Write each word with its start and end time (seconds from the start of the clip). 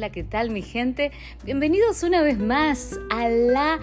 Hola, 0.00 0.12
¿qué 0.12 0.24
tal 0.24 0.48
mi 0.48 0.62
gente? 0.62 1.10
Bienvenidos 1.44 2.02
una 2.04 2.22
vez 2.22 2.38
más 2.38 2.98
a 3.10 3.28
la 3.28 3.80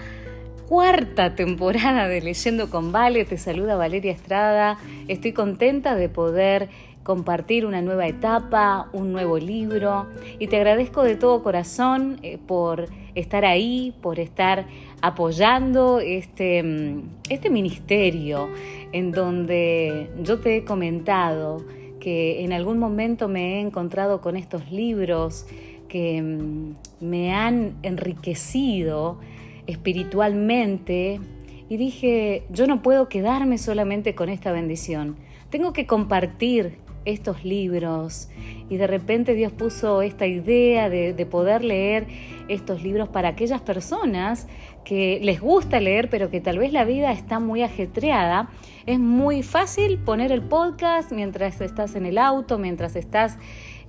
cuarta 0.68 1.36
temporada 1.36 2.08
de 2.08 2.20
Leyendo 2.20 2.70
con 2.70 2.90
Vale. 2.90 3.24
Te 3.24 3.38
saluda 3.38 3.76
Valeria 3.76 4.10
Estrada. 4.10 4.78
Estoy 5.06 5.32
contenta 5.32 5.94
de 5.94 6.08
poder 6.08 6.70
compartir 7.04 7.64
una 7.64 7.82
nueva 7.82 8.08
etapa, 8.08 8.88
un 8.92 9.12
nuevo 9.12 9.38
libro 9.38 10.08
y 10.40 10.48
te 10.48 10.56
agradezco 10.56 11.04
de 11.04 11.14
todo 11.14 11.40
corazón 11.44 12.18
eh, 12.24 12.36
por 12.44 12.88
estar 13.14 13.44
ahí, 13.44 13.94
por 14.02 14.18
estar 14.18 14.66
apoyando 15.00 16.00
este, 16.00 16.64
mm, 16.64 17.02
este 17.30 17.48
ministerio 17.48 18.48
en 18.90 19.12
donde 19.12 20.10
yo 20.20 20.40
te 20.40 20.56
he 20.56 20.64
comentado 20.64 21.64
que 22.00 22.42
en 22.44 22.52
algún 22.52 22.78
momento 22.78 23.28
me 23.28 23.56
he 23.56 23.60
encontrado 23.60 24.20
con 24.20 24.36
estos 24.36 24.72
libros 24.72 25.46
que 25.88 26.22
mm, 26.22 26.76
me 27.00 27.32
han 27.34 27.76
enriquecido 27.82 29.18
espiritualmente 29.66 31.20
y 31.68 31.76
dije, 31.76 32.44
yo 32.50 32.66
no 32.66 32.82
puedo 32.82 33.08
quedarme 33.08 33.58
solamente 33.58 34.14
con 34.14 34.28
esta 34.28 34.52
bendición, 34.52 35.16
tengo 35.50 35.72
que 35.72 35.86
compartir 35.86 36.78
estos 37.04 37.44
libros 37.44 38.28
y 38.68 38.76
de 38.76 38.86
repente 38.86 39.34
Dios 39.34 39.52
puso 39.52 40.02
esta 40.02 40.26
idea 40.26 40.90
de, 40.90 41.14
de, 41.14 41.26
poder 41.26 41.64
leer 41.64 42.06
estos 42.48 42.82
libros 42.82 43.08
para 43.08 43.30
aquellas 43.30 43.62
personas 43.62 44.46
que 44.84 45.18
les 45.22 45.40
gusta 45.40 45.80
leer 45.80 46.10
pero 46.10 46.30
que 46.30 46.40
tal 46.40 46.58
vez 46.58 46.72
la 46.72 46.84
vida 46.84 47.12
está 47.12 47.40
muy 47.40 47.62
ajetreada. 47.62 48.50
Es 48.86 48.98
muy 48.98 49.42
fácil 49.42 49.98
poner 49.98 50.32
el 50.32 50.42
podcast 50.42 51.12
mientras 51.12 51.60
estás 51.60 51.94
en 51.94 52.06
el 52.06 52.18
auto, 52.18 52.58
mientras 52.58 52.96
estás 52.96 53.38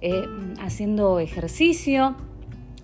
eh, 0.01 0.25
haciendo 0.59 1.19
ejercicio, 1.19 2.15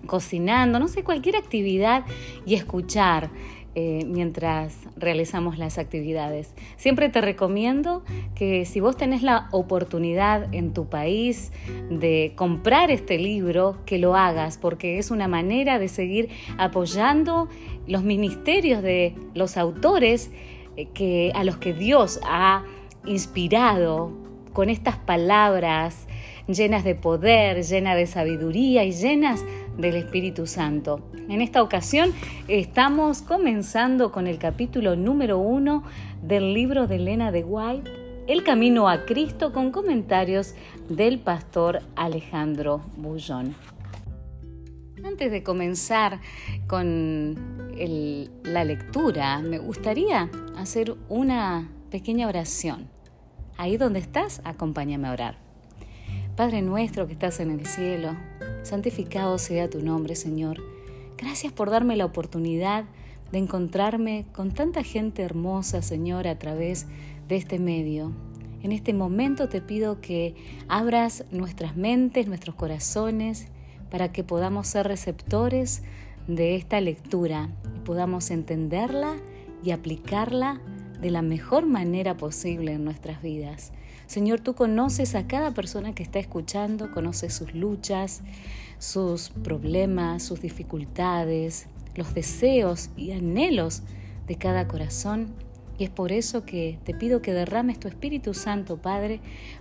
cocinando, 0.06 0.78
no 0.78 0.88
sé, 0.88 1.02
cualquier 1.02 1.36
actividad 1.36 2.04
y 2.44 2.54
escuchar. 2.54 3.30
Eh, 3.78 4.06
mientras 4.06 4.74
realizamos 4.96 5.58
las 5.58 5.76
actividades. 5.76 6.54
Siempre 6.78 7.10
te 7.10 7.20
recomiendo 7.20 8.04
que 8.34 8.64
si 8.64 8.80
vos 8.80 8.96
tenés 8.96 9.22
la 9.22 9.48
oportunidad 9.50 10.48
en 10.54 10.72
tu 10.72 10.88
país 10.88 11.52
de 11.90 12.32
comprar 12.36 12.90
este 12.90 13.18
libro, 13.18 13.76
que 13.84 13.98
lo 13.98 14.16
hagas, 14.16 14.56
porque 14.56 14.96
es 14.96 15.10
una 15.10 15.28
manera 15.28 15.78
de 15.78 15.88
seguir 15.88 16.30
apoyando 16.56 17.50
los 17.86 18.02
ministerios 18.02 18.82
de 18.82 19.14
los 19.34 19.58
autores 19.58 20.30
eh, 20.78 20.86
que, 20.94 21.30
a 21.34 21.44
los 21.44 21.58
que 21.58 21.74
Dios 21.74 22.18
ha 22.24 22.64
inspirado 23.04 24.10
con 24.54 24.70
estas 24.70 24.96
palabras 24.96 26.06
llenas 26.48 26.84
de 26.84 26.94
poder, 26.94 27.62
llenas 27.62 27.96
de 27.96 28.06
sabiduría 28.06 28.84
y 28.84 28.92
llenas 28.92 29.44
del 29.76 29.96
Espíritu 29.96 30.46
Santo. 30.46 31.10
En 31.28 31.42
esta 31.42 31.62
ocasión 31.62 32.12
estamos 32.48 33.22
comenzando 33.22 34.12
con 34.12 34.26
el 34.26 34.38
capítulo 34.38 34.96
número 34.96 35.38
uno 35.38 35.82
del 36.22 36.54
libro 36.54 36.86
de 36.86 36.96
Elena 36.96 37.32
de 37.32 37.44
White, 37.44 37.90
El 38.28 38.44
Camino 38.44 38.88
a 38.88 39.04
Cristo, 39.04 39.52
con 39.52 39.70
comentarios 39.70 40.54
del 40.88 41.18
pastor 41.18 41.80
Alejandro 41.96 42.82
Bullón. 42.96 43.54
Antes 45.04 45.30
de 45.30 45.42
comenzar 45.42 46.20
con 46.66 47.36
la 48.44 48.64
lectura, 48.64 49.40
me 49.40 49.58
gustaría 49.58 50.30
hacer 50.56 50.94
una 51.08 51.70
pequeña 51.90 52.26
oración. 52.26 52.88
Ahí 53.56 53.76
donde 53.76 54.00
estás, 54.00 54.40
acompáñame 54.44 55.08
a 55.08 55.12
orar. 55.12 55.45
Padre 56.36 56.60
nuestro 56.60 57.06
que 57.06 57.14
estás 57.14 57.40
en 57.40 57.50
el 57.50 57.64
cielo, 57.64 58.10
santificado 58.62 59.38
sea 59.38 59.70
tu 59.70 59.80
nombre, 59.80 60.14
Señor. 60.14 60.62
Gracias 61.16 61.50
por 61.50 61.70
darme 61.70 61.96
la 61.96 62.04
oportunidad 62.04 62.84
de 63.32 63.38
encontrarme 63.38 64.26
con 64.34 64.52
tanta 64.52 64.82
gente 64.82 65.22
hermosa, 65.22 65.80
Señor, 65.80 66.28
a 66.28 66.38
través 66.38 66.88
de 67.26 67.36
este 67.36 67.58
medio. 67.58 68.12
En 68.62 68.72
este 68.72 68.92
momento 68.92 69.48
te 69.48 69.62
pido 69.62 70.02
que 70.02 70.34
abras 70.68 71.24
nuestras 71.30 71.74
mentes, 71.74 72.26
nuestros 72.26 72.54
corazones, 72.54 73.48
para 73.90 74.12
que 74.12 74.22
podamos 74.22 74.66
ser 74.66 74.86
receptores 74.88 75.84
de 76.28 76.54
esta 76.54 76.82
lectura 76.82 77.48
y 77.74 77.78
podamos 77.78 78.30
entenderla 78.30 79.16
y 79.64 79.70
aplicarla 79.70 80.60
de 81.00 81.10
la 81.10 81.22
mejor 81.22 81.64
manera 81.64 82.18
posible 82.18 82.74
en 82.74 82.84
nuestras 82.84 83.22
vidas. 83.22 83.72
Señor, 84.06 84.40
tú 84.40 84.54
conoces 84.54 85.14
a 85.14 85.26
cada 85.26 85.52
persona 85.52 85.94
que 85.94 86.02
está 86.02 86.18
escuchando, 86.18 86.92
conoces 86.92 87.34
sus 87.34 87.54
luchas, 87.54 88.22
sus 88.78 89.30
problemas, 89.30 90.22
sus 90.22 90.40
dificultades, 90.40 91.66
los 91.96 92.14
deseos 92.14 92.90
y 92.96 93.12
anhelos 93.12 93.82
de 94.26 94.36
cada 94.36 94.68
corazón. 94.68 95.34
Y 95.78 95.84
es 95.84 95.90
por 95.90 96.12
eso 96.12 96.44
que 96.44 96.78
te 96.84 96.94
pido 96.94 97.20
que 97.20 97.32
derrames 97.32 97.78
tu 97.78 97.88
Espíritu 97.88 98.32
Santo, 98.32 98.78
Padre, 98.78 99.20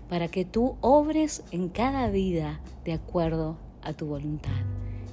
para 0.09 0.27
que 0.27 0.45
tú 0.45 0.77
obres 0.81 1.43
en 1.51 1.69
cada 1.69 2.09
vida 2.09 2.61
de 2.85 2.93
acuerdo 2.93 3.57
a 3.81 3.93
tu 3.93 4.05
voluntad. 4.05 4.51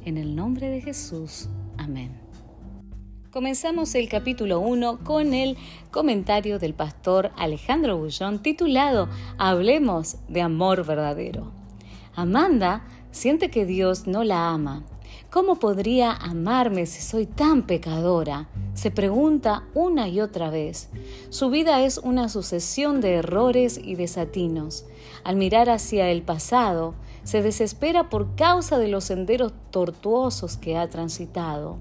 En 0.05 0.17
el 0.17 0.37
nombre 0.37 0.69
de 0.69 0.81
Jesús. 0.81 1.49
Amén. 1.77 2.22
Comenzamos 3.33 3.95
el 3.95 4.11
capítulo 4.11 4.61
1 4.61 5.05
con 5.05 5.33
el 5.33 5.57
comentario 5.91 6.59
del 6.59 6.75
pastor 6.75 7.31
Alejandro 7.39 7.97
Bullón 7.97 8.43
titulado 8.43 9.09
Hablemos 9.39 10.17
de 10.29 10.43
amor 10.43 10.85
verdadero. 10.85 11.51
Amanda 12.15 12.87
siente 13.11 13.51
que 13.51 13.65
Dios 13.65 14.07
no 14.07 14.23
la 14.23 14.51
ama. 14.51 14.85
¿Cómo 15.31 15.59
podría 15.59 16.13
amarme 16.13 16.85
si 16.85 17.01
soy 17.01 17.25
tan 17.25 17.63
pecadora? 17.63 18.51
Se 18.75 18.91
pregunta 18.91 19.65
una 19.73 20.09
y 20.09 20.21
otra 20.21 20.51
vez. 20.51 20.91
Su 21.31 21.49
vida 21.49 21.83
es 21.85 21.97
una 21.97 22.29
sucesión 22.29 23.01
de 23.01 23.15
errores 23.15 23.81
y 23.83 23.95
desatinos. 23.95 24.85
Al 25.25 25.37
mirar 25.37 25.71
hacia 25.71 26.11
el 26.11 26.21
pasado, 26.21 26.93
se 27.25 27.41
desespera 27.41 28.11
por 28.11 28.37
causa 28.37 28.79
de 28.79 28.89
los 28.89 29.05
senderos 29.05 29.55
tortuosos 29.71 30.59
que 30.59 30.77
ha 30.77 30.87
transitado. 30.91 31.79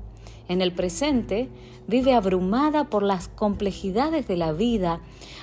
En 0.51 0.61
el 0.61 0.73
presente 0.73 1.47
vive 1.87 2.13
abrumada 2.13 2.89
por 2.89 3.03
las 3.03 3.29
complejidades 3.29 4.27
de 4.27 4.35
la 4.35 4.51
vida, 4.51 4.99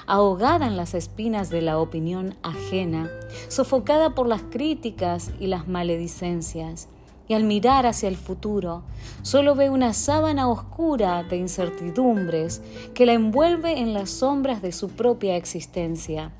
ahogada 0.06 0.66
en 0.66 0.76
las 0.76 0.92
espinas 0.92 1.48
de 1.48 1.62
la 1.62 1.78
opinión 1.78 2.36
ajena, 2.42 3.10
sofocada 3.48 4.14
por 4.14 4.26
las 4.26 4.42
críticas 4.42 5.30
y 5.40 5.46
las 5.46 5.66
maledicencias. 5.66 6.90
Y 7.26 7.32
al 7.32 7.44
mirar 7.44 7.86
hacia 7.86 8.10
el 8.10 8.18
futuro, 8.18 8.82
solo 9.22 9.54
ve 9.54 9.70
una 9.70 9.94
sábana 9.94 10.46
oscura 10.46 11.22
de 11.22 11.38
incertidumbres 11.38 12.60
que 12.92 13.06
la 13.06 13.14
envuelve 13.14 13.78
en 13.78 13.94
las 13.94 14.10
sombras 14.10 14.60
de 14.60 14.72
su 14.72 14.90
propia 14.90 15.36
existencia. 15.36 16.32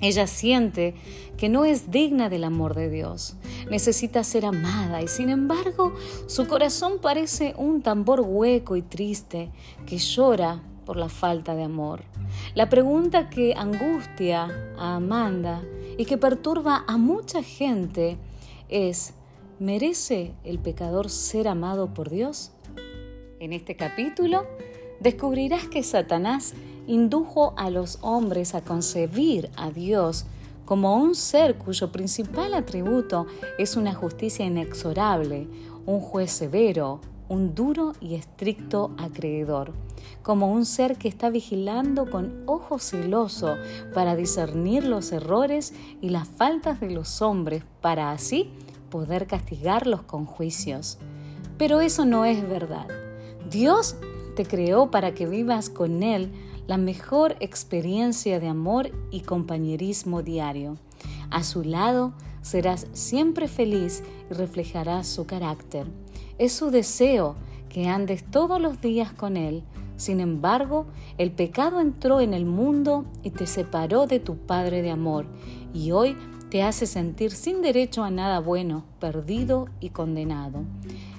Ella 0.00 0.26
siente 0.26 0.94
que 1.36 1.48
no 1.48 1.64
es 1.64 1.90
digna 1.90 2.28
del 2.28 2.44
amor 2.44 2.74
de 2.74 2.90
Dios, 2.90 3.36
necesita 3.70 4.22
ser 4.24 4.44
amada 4.44 5.02
y 5.02 5.08
sin 5.08 5.30
embargo 5.30 5.94
su 6.26 6.46
corazón 6.46 6.94
parece 7.00 7.54
un 7.56 7.82
tambor 7.82 8.20
hueco 8.20 8.76
y 8.76 8.82
triste 8.82 9.50
que 9.86 9.98
llora 9.98 10.62
por 10.84 10.96
la 10.96 11.08
falta 11.08 11.54
de 11.54 11.62
amor. 11.62 12.02
La 12.54 12.68
pregunta 12.68 13.30
que 13.30 13.54
angustia 13.56 14.74
a 14.76 14.96
Amanda 14.96 15.62
y 15.96 16.04
que 16.04 16.18
perturba 16.18 16.84
a 16.86 16.96
mucha 16.96 17.42
gente 17.42 18.18
es, 18.68 19.14
¿merece 19.58 20.34
el 20.44 20.58
pecador 20.58 21.10
ser 21.10 21.48
amado 21.48 21.94
por 21.94 22.10
Dios? 22.10 22.52
En 23.40 23.52
este 23.52 23.76
capítulo 23.76 24.46
descubrirás 25.00 25.68
que 25.68 25.82
Satanás 25.82 26.54
indujo 26.86 27.54
a 27.56 27.70
los 27.70 27.98
hombres 28.02 28.54
a 28.54 28.62
concebir 28.62 29.50
a 29.56 29.70
Dios 29.70 30.26
como 30.64 30.96
un 30.96 31.14
ser 31.14 31.56
cuyo 31.56 31.92
principal 31.92 32.54
atributo 32.54 33.26
es 33.58 33.76
una 33.76 33.94
justicia 33.94 34.46
inexorable, 34.46 35.46
un 35.86 36.00
juez 36.00 36.30
severo, 36.30 37.00
un 37.28 37.54
duro 37.54 37.92
y 38.00 38.14
estricto 38.14 38.94
acreedor, 38.98 39.72
como 40.22 40.52
un 40.52 40.64
ser 40.64 40.96
que 40.96 41.08
está 41.08 41.30
vigilando 41.30 42.10
con 42.10 42.42
ojo 42.46 42.78
celoso 42.78 43.56
para 43.92 44.16
discernir 44.16 44.84
los 44.84 45.12
errores 45.12 45.74
y 46.00 46.10
las 46.10 46.28
faltas 46.28 46.80
de 46.80 46.90
los 46.90 47.22
hombres, 47.22 47.62
para 47.80 48.12
así 48.12 48.50
poder 48.90 49.26
castigarlos 49.26 50.02
con 50.02 50.24
juicios. 50.24 50.98
Pero 51.58 51.80
eso 51.80 52.04
no 52.04 52.24
es 52.24 52.46
verdad. 52.48 52.86
Dios 53.50 53.96
te 54.34 54.44
creó 54.44 54.90
para 54.90 55.14
que 55.14 55.26
vivas 55.26 55.70
con 55.70 56.02
Él 56.02 56.32
la 56.66 56.76
mejor 56.76 57.36
experiencia 57.40 58.40
de 58.40 58.48
amor 58.48 58.90
y 59.10 59.20
compañerismo 59.20 60.22
diario. 60.22 60.76
A 61.30 61.42
su 61.42 61.62
lado 61.62 62.12
serás 62.42 62.86
siempre 62.92 63.48
feliz 63.48 64.02
y 64.30 64.34
reflejarás 64.34 65.06
su 65.06 65.26
carácter. 65.26 65.86
Es 66.38 66.52
su 66.52 66.70
deseo 66.70 67.36
que 67.68 67.88
andes 67.88 68.24
todos 68.24 68.60
los 68.60 68.80
días 68.80 69.12
con 69.12 69.36
Él. 69.36 69.62
Sin 69.96 70.20
embargo, 70.20 70.86
el 71.18 71.30
pecado 71.30 71.80
entró 71.80 72.20
en 72.20 72.34
el 72.34 72.46
mundo 72.46 73.04
y 73.22 73.30
te 73.30 73.46
separó 73.46 74.06
de 74.06 74.20
tu 74.20 74.36
Padre 74.36 74.82
de 74.82 74.90
amor, 74.90 75.26
y 75.72 75.92
hoy 75.92 76.16
te 76.50 76.62
hace 76.62 76.86
sentir 76.86 77.30
sin 77.30 77.62
derecho 77.62 78.02
a 78.02 78.10
nada 78.10 78.40
bueno, 78.40 78.84
perdido 79.00 79.68
y 79.80 79.90
condenado. 79.90 80.64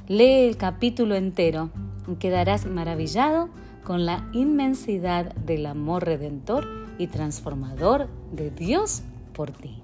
Lee 0.07 0.47
el 0.47 0.57
capítulo 0.57 1.15
entero 1.15 1.71
quedarás 2.19 2.65
maravillado 2.65 3.49
con 3.83 4.05
la 4.05 4.29
inmensidad 4.33 5.33
del 5.35 5.65
amor 5.65 6.05
redentor 6.05 6.67
y 6.97 7.07
transformador 7.07 8.07
de 8.31 8.51
Dios 8.51 9.03
por 9.33 9.51
ti. 9.51 9.81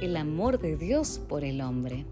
El 0.00 0.16
amor 0.16 0.58
de 0.58 0.76
Dios 0.76 1.20
por 1.28 1.44
el 1.44 1.60
hombre. 1.60 2.06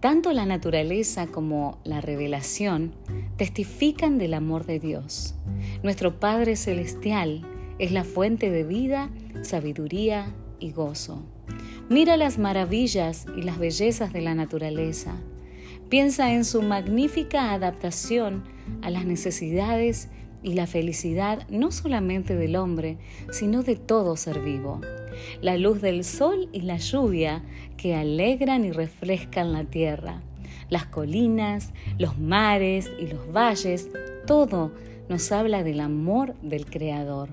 Tanto 0.00 0.32
la 0.32 0.44
naturaleza 0.44 1.26
como 1.26 1.78
la 1.84 2.00
revelación 2.00 2.94
testifican 3.36 4.18
del 4.18 4.34
amor 4.34 4.66
de 4.66 4.78
Dios. 4.78 5.34
Nuestro 5.82 6.20
Padre 6.20 6.56
Celestial 6.56 7.42
es 7.78 7.92
la 7.92 8.04
fuente 8.04 8.50
de 8.50 8.64
vida, 8.64 9.10
sabiduría 9.42 10.34
y 10.60 10.72
gozo. 10.72 11.22
Mira 11.88 12.16
las 12.16 12.38
maravillas 12.38 13.26
y 13.36 13.42
las 13.42 13.58
bellezas 13.58 14.12
de 14.12 14.20
la 14.20 14.34
naturaleza. 14.34 15.16
Piensa 15.88 16.32
en 16.32 16.44
su 16.44 16.62
magnífica 16.62 17.52
adaptación 17.52 18.42
a 18.82 18.90
las 18.90 19.04
necesidades 19.04 20.08
y 20.42 20.54
la 20.54 20.66
felicidad 20.66 21.46
no 21.48 21.70
solamente 21.70 22.34
del 22.34 22.56
hombre, 22.56 22.98
sino 23.30 23.62
de 23.62 23.76
todo 23.76 24.16
ser 24.16 24.40
vivo. 24.40 24.80
La 25.42 25.56
luz 25.56 25.80
del 25.80 26.02
sol 26.02 26.48
y 26.52 26.62
la 26.62 26.78
lluvia 26.78 27.44
que 27.76 27.94
alegran 27.94 28.64
y 28.64 28.72
refrescan 28.72 29.52
la 29.52 29.64
tierra. 29.64 30.22
Las 30.70 30.86
colinas, 30.86 31.72
los 31.98 32.18
mares 32.18 32.90
y 32.98 33.06
los 33.06 33.32
valles, 33.32 33.88
todo 34.26 34.72
nos 35.08 35.30
habla 35.30 35.62
del 35.62 35.78
amor 35.78 36.34
del 36.42 36.66
Creador. 36.66 37.28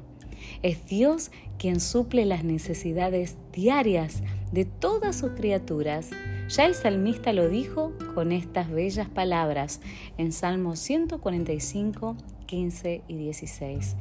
Es 0.62 0.86
Dios 0.86 1.32
quien 1.58 1.80
suple 1.80 2.26
las 2.26 2.44
necesidades 2.44 3.38
diarias 3.52 4.22
de 4.52 4.66
todas 4.66 5.18
sus 5.18 5.32
criaturas. 5.32 6.12
Ya 6.50 6.66
el 6.66 6.76
salmista 6.76 7.32
lo 7.32 7.48
dijo 7.48 7.94
con 8.14 8.32
estas 8.32 8.70
bellas 8.70 9.08
palabras 9.10 9.80
en 10.18 10.32
Salmos 10.32 10.80
145, 10.80 12.18
15 12.46 13.04
y 13.08 13.16
16. 13.16 13.96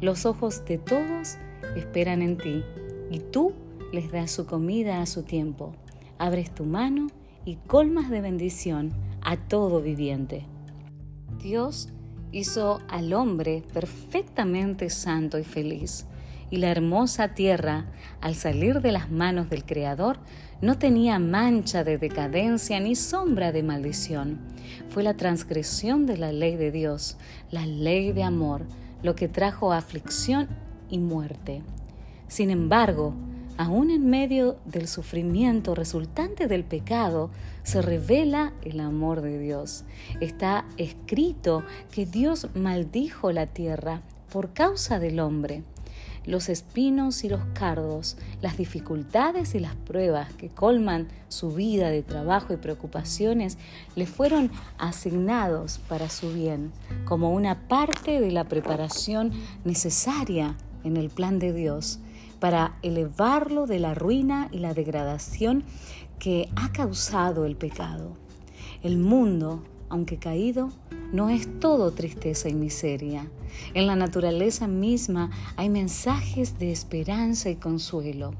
Los 0.00 0.24
ojos 0.24 0.64
de 0.64 0.78
todos 0.78 1.36
esperan 1.76 2.22
en 2.22 2.38
ti 2.38 2.62
y 3.10 3.18
tú 3.18 3.52
les 3.92 4.12
das 4.12 4.30
su 4.30 4.46
comida 4.46 5.02
a 5.02 5.06
su 5.06 5.24
tiempo. 5.24 5.74
Abres 6.18 6.54
tu 6.54 6.64
mano 6.64 7.08
y 7.44 7.56
colmas 7.66 8.10
de 8.10 8.20
bendición 8.20 8.92
a 9.20 9.36
todo 9.36 9.82
viviente. 9.82 10.46
Dios 11.42 11.88
hizo 12.32 12.80
al 12.88 13.12
hombre 13.12 13.64
perfectamente 13.72 14.88
santo 14.90 15.38
y 15.38 15.44
feliz, 15.44 16.06
y 16.50 16.58
la 16.58 16.70
hermosa 16.70 17.34
tierra, 17.34 17.86
al 18.20 18.34
salir 18.34 18.80
de 18.80 18.92
las 18.92 19.10
manos 19.10 19.50
del 19.50 19.64
Creador, 19.64 20.18
no 20.60 20.76
tenía 20.76 21.18
mancha 21.18 21.84
de 21.84 21.98
decadencia 21.98 22.80
ni 22.80 22.96
sombra 22.96 23.52
de 23.52 23.62
maldición. 23.62 24.38
Fue 24.88 25.02
la 25.02 25.14
transgresión 25.14 26.06
de 26.06 26.16
la 26.16 26.32
ley 26.32 26.56
de 26.56 26.72
Dios, 26.72 27.16
la 27.50 27.64
ley 27.66 28.12
de 28.12 28.24
amor, 28.24 28.62
lo 29.02 29.14
que 29.14 29.28
trajo 29.28 29.72
aflicción 29.72 30.48
y 30.90 30.98
muerte. 30.98 31.62
Sin 32.26 32.50
embargo, 32.50 33.14
aún 33.56 33.90
en 33.90 34.08
medio 34.10 34.56
del 34.64 34.88
sufrimiento 34.88 35.74
resultante 35.74 36.48
del 36.48 36.64
pecado, 36.64 37.30
se 37.62 37.80
revela 37.80 38.52
el 38.62 38.80
amor 38.80 39.20
de 39.20 39.38
Dios. 39.38 39.84
Está 40.20 40.64
escrito 40.76 41.62
que 41.92 42.06
Dios 42.06 42.48
maldijo 42.54 43.30
la 43.30 43.46
tierra 43.46 44.02
por 44.30 44.52
causa 44.52 44.98
del 44.98 45.20
hombre. 45.20 45.62
Los 46.24 46.48
espinos 46.48 47.24
y 47.24 47.28
los 47.28 47.40
cardos, 47.54 48.16
las 48.40 48.56
dificultades 48.56 49.54
y 49.54 49.60
las 49.60 49.74
pruebas 49.74 50.32
que 50.34 50.48
colman 50.48 51.08
su 51.28 51.52
vida 51.52 51.90
de 51.90 52.02
trabajo 52.02 52.52
y 52.52 52.56
preocupaciones 52.56 53.58
le 53.96 54.06
fueron 54.06 54.50
asignados 54.78 55.78
para 55.88 56.08
su 56.08 56.32
bien, 56.32 56.72
como 57.04 57.32
una 57.32 57.68
parte 57.68 58.20
de 58.20 58.30
la 58.30 58.44
preparación 58.44 59.32
necesaria 59.64 60.56
en 60.84 60.96
el 60.96 61.10
plan 61.10 61.38
de 61.38 61.52
Dios 61.52 62.00
para 62.40 62.76
elevarlo 62.82 63.66
de 63.66 63.78
la 63.78 63.94
ruina 63.94 64.48
y 64.52 64.58
la 64.58 64.74
degradación 64.74 65.64
que 66.18 66.48
ha 66.56 66.72
causado 66.72 67.44
el 67.44 67.56
pecado. 67.56 68.16
El 68.82 68.98
mundo, 68.98 69.64
aunque 69.88 70.18
caído, 70.18 70.70
no 71.12 71.30
es 71.30 71.60
todo 71.60 71.90
tristeza 71.92 72.48
y 72.48 72.54
miseria. 72.54 73.30
En 73.74 73.86
la 73.86 73.96
naturaleza 73.96 74.66
misma 74.66 75.30
hay 75.56 75.68
mensajes 75.70 76.58
de 76.58 76.70
esperanza 76.70 77.50
y 77.50 77.56
consuelo. 77.56 78.34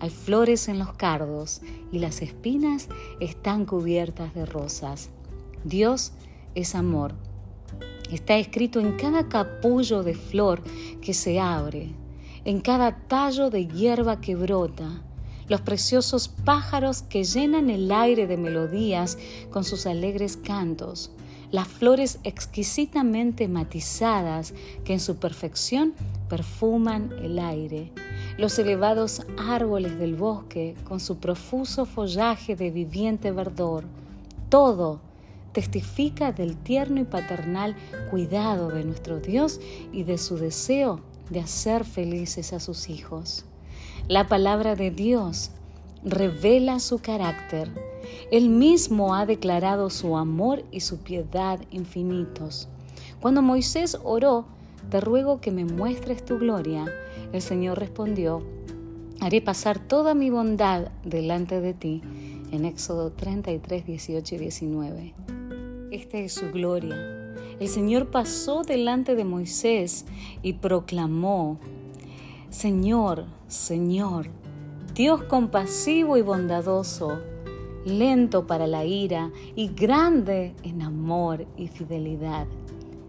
Hay 0.00 0.10
flores 0.10 0.68
en 0.68 0.78
los 0.78 0.92
cardos 0.94 1.60
y 1.92 1.98
las 1.98 2.22
espinas 2.22 2.88
están 3.20 3.64
cubiertas 3.64 4.34
de 4.34 4.46
rosas. 4.46 5.10
Dios 5.64 6.12
es 6.54 6.74
amor. 6.74 7.14
Está 8.10 8.36
escrito 8.38 8.80
en 8.80 8.96
cada 8.96 9.28
capullo 9.28 10.02
de 10.02 10.14
flor 10.14 10.62
que 11.00 11.14
se 11.14 11.38
abre 11.38 11.94
en 12.48 12.60
cada 12.60 12.92
tallo 12.92 13.50
de 13.50 13.66
hierba 13.66 14.22
que 14.22 14.34
brota, 14.34 15.02
los 15.48 15.60
preciosos 15.60 16.28
pájaros 16.28 17.02
que 17.02 17.24
llenan 17.24 17.70
el 17.70 17.90
aire 17.90 18.26
de 18.26 18.36
melodías 18.36 19.18
con 19.50 19.64
sus 19.64 19.86
alegres 19.86 20.36
cantos, 20.36 21.10
las 21.50 21.66
flores 21.66 22.18
exquisitamente 22.24 23.48
matizadas 23.48 24.52
que 24.84 24.92
en 24.92 25.00
su 25.00 25.16
perfección 25.16 25.94
perfuman 26.28 27.10
el 27.22 27.38
aire, 27.38 27.90
los 28.36 28.58
elevados 28.58 29.22
árboles 29.38 29.98
del 29.98 30.14
bosque 30.14 30.74
con 30.84 31.00
su 31.00 31.16
profuso 31.16 31.86
follaje 31.86 32.54
de 32.54 32.70
viviente 32.70 33.32
verdor, 33.32 33.84
todo 34.50 35.00
testifica 35.52 36.32
del 36.32 36.56
tierno 36.56 37.00
y 37.00 37.04
paternal 37.04 37.74
cuidado 38.10 38.68
de 38.68 38.84
nuestro 38.84 39.18
Dios 39.18 39.60
y 39.92 40.04
de 40.04 40.18
su 40.18 40.36
deseo 40.36 41.00
de 41.30 41.40
hacer 41.40 41.84
felices 41.84 42.52
a 42.52 42.60
sus 42.60 42.88
hijos. 42.90 43.47
La 44.08 44.26
palabra 44.26 44.74
de 44.74 44.90
Dios 44.90 45.50
revela 46.02 46.80
su 46.80 46.98
carácter. 46.98 47.70
Él 48.30 48.48
mismo 48.48 49.14
ha 49.14 49.26
declarado 49.26 49.90
su 49.90 50.16
amor 50.16 50.64
y 50.72 50.80
su 50.80 50.96
piedad 51.00 51.60
infinitos. 51.70 52.68
Cuando 53.20 53.42
Moisés 53.42 53.98
oró, 54.02 54.46
te 54.88 55.02
ruego 55.02 55.42
que 55.42 55.50
me 55.50 55.66
muestres 55.66 56.24
tu 56.24 56.38
gloria, 56.38 56.86
el 57.34 57.42
Señor 57.42 57.78
respondió, 57.78 58.42
haré 59.20 59.42
pasar 59.42 59.78
toda 59.78 60.14
mi 60.14 60.30
bondad 60.30 60.88
delante 61.04 61.60
de 61.60 61.74
ti. 61.74 62.00
En 62.50 62.64
Éxodo 62.64 63.12
33, 63.12 63.84
18 63.84 64.34
y 64.34 64.38
19. 64.38 65.14
Esta 65.90 66.16
es 66.16 66.32
su 66.32 66.50
gloria 66.50 67.18
el 67.60 67.68
Señor 67.68 68.06
pasó 68.06 68.62
delante 68.62 69.16
de 69.16 69.24
Moisés 69.24 70.04
y 70.42 70.54
proclamó, 70.54 71.58
Señor, 72.50 73.26
Señor, 73.46 74.28
Dios 74.94 75.22
compasivo 75.24 76.16
y 76.16 76.22
bondadoso, 76.22 77.20
lento 77.84 78.46
para 78.46 78.66
la 78.66 78.84
ira 78.84 79.30
y 79.54 79.68
grande 79.68 80.54
en 80.62 80.82
amor 80.82 81.46
y 81.56 81.68
fidelidad, 81.68 82.46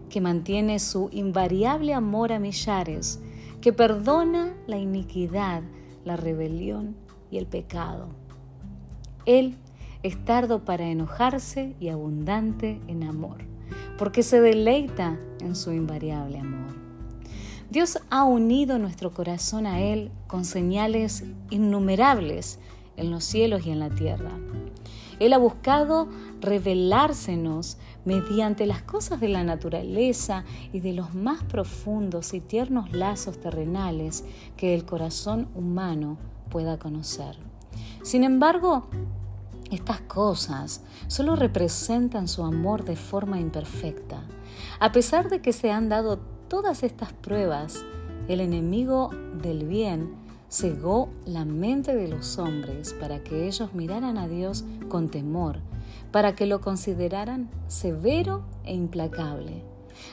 que 0.08 0.20
mantiene 0.20 0.78
su 0.78 1.08
invariable 1.12 1.94
amor 1.94 2.32
a 2.32 2.38
millares, 2.38 3.20
que 3.60 3.72
perdona 3.72 4.54
la 4.66 4.78
iniquidad, 4.78 5.62
la 6.04 6.16
rebelión 6.16 6.96
y 7.30 7.38
el 7.38 7.46
pecado. 7.46 8.08
Él 9.26 9.56
es 10.02 10.22
tardo 10.24 10.64
para 10.64 10.88
enojarse 10.88 11.74
y 11.80 11.88
abundante 11.88 12.80
en 12.88 13.04
amor 13.04 13.50
porque 14.00 14.22
se 14.22 14.40
deleita 14.40 15.18
en 15.40 15.54
su 15.54 15.72
invariable 15.72 16.38
amor. 16.38 16.89
Dios 17.70 18.00
ha 18.10 18.24
unido 18.24 18.80
nuestro 18.80 19.12
corazón 19.12 19.64
a 19.64 19.80
Él 19.80 20.10
con 20.26 20.44
señales 20.44 21.22
innumerables 21.50 22.58
en 22.96 23.12
los 23.12 23.22
cielos 23.22 23.64
y 23.64 23.70
en 23.70 23.78
la 23.78 23.90
tierra. 23.90 24.32
Él 25.20 25.32
ha 25.34 25.38
buscado 25.38 26.08
revelársenos 26.40 27.78
mediante 28.04 28.66
las 28.66 28.82
cosas 28.82 29.20
de 29.20 29.28
la 29.28 29.44
naturaleza 29.44 30.44
y 30.72 30.80
de 30.80 30.94
los 30.94 31.14
más 31.14 31.44
profundos 31.44 32.34
y 32.34 32.40
tiernos 32.40 32.92
lazos 32.92 33.38
terrenales 33.38 34.24
que 34.56 34.74
el 34.74 34.84
corazón 34.84 35.48
humano 35.54 36.18
pueda 36.48 36.76
conocer. 36.76 37.36
Sin 38.02 38.24
embargo, 38.24 38.88
estas 39.70 40.00
cosas 40.00 40.82
solo 41.06 41.36
representan 41.36 42.26
su 42.26 42.42
amor 42.42 42.84
de 42.84 42.96
forma 42.96 43.38
imperfecta. 43.38 44.24
A 44.80 44.90
pesar 44.90 45.28
de 45.28 45.40
que 45.40 45.52
se 45.52 45.70
han 45.70 45.88
dado 45.88 46.39
todas 46.50 46.82
estas 46.82 47.12
pruebas, 47.12 47.84
el 48.26 48.40
enemigo 48.40 49.10
del 49.40 49.68
bien 49.68 50.16
cegó 50.48 51.08
la 51.24 51.44
mente 51.44 51.94
de 51.94 52.08
los 52.08 52.38
hombres 52.38 52.92
para 52.92 53.22
que 53.22 53.46
ellos 53.46 53.72
miraran 53.72 54.18
a 54.18 54.26
Dios 54.26 54.64
con 54.88 55.10
temor, 55.10 55.60
para 56.10 56.34
que 56.34 56.46
lo 56.46 56.60
consideraran 56.60 57.48
severo 57.68 58.42
e 58.64 58.74
implacable. 58.74 59.62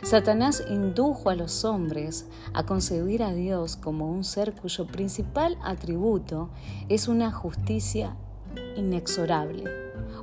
Satanás 0.03 0.63
indujo 0.70 1.32
a 1.32 1.36
los 1.36 1.65
hombres 1.65 2.27
a 2.53 2.67
concebir 2.67 3.24
a 3.24 3.34
Dios 3.34 3.75
como 3.75 4.12
un 4.12 4.24
ser 4.24 4.53
cuyo 4.53 4.86
principal 4.86 5.58
atributo 5.63 6.50
es 6.88 7.08
una 7.08 7.32
justicia 7.32 8.15
inexorable, 8.75 9.63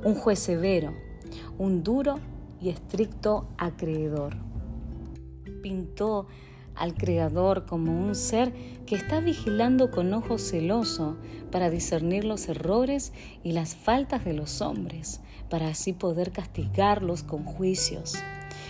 un 0.05 0.15
juez 0.15 0.39
severo, 0.39 0.93
un 1.57 1.83
duro 1.83 2.19
y 2.61 2.69
estricto 2.69 3.47
acreedor. 3.57 4.54
Pintó 5.65 6.27
al 6.75 6.93
Creador 6.93 7.65
como 7.65 7.99
un 7.99 8.13
ser 8.13 8.53
que 8.85 8.93
está 8.93 9.19
vigilando 9.19 9.89
con 9.89 10.13
ojo 10.13 10.37
celoso 10.37 11.17
para 11.51 11.71
discernir 11.71 12.23
los 12.23 12.47
errores 12.47 13.13
y 13.43 13.53
las 13.53 13.73
faltas 13.73 14.23
de 14.25 14.33
los 14.33 14.61
hombres, 14.61 15.21
para 15.49 15.69
así 15.69 15.91
poder 15.91 16.31
castigarlos 16.31 17.23
con 17.23 17.45
juicios. 17.45 18.13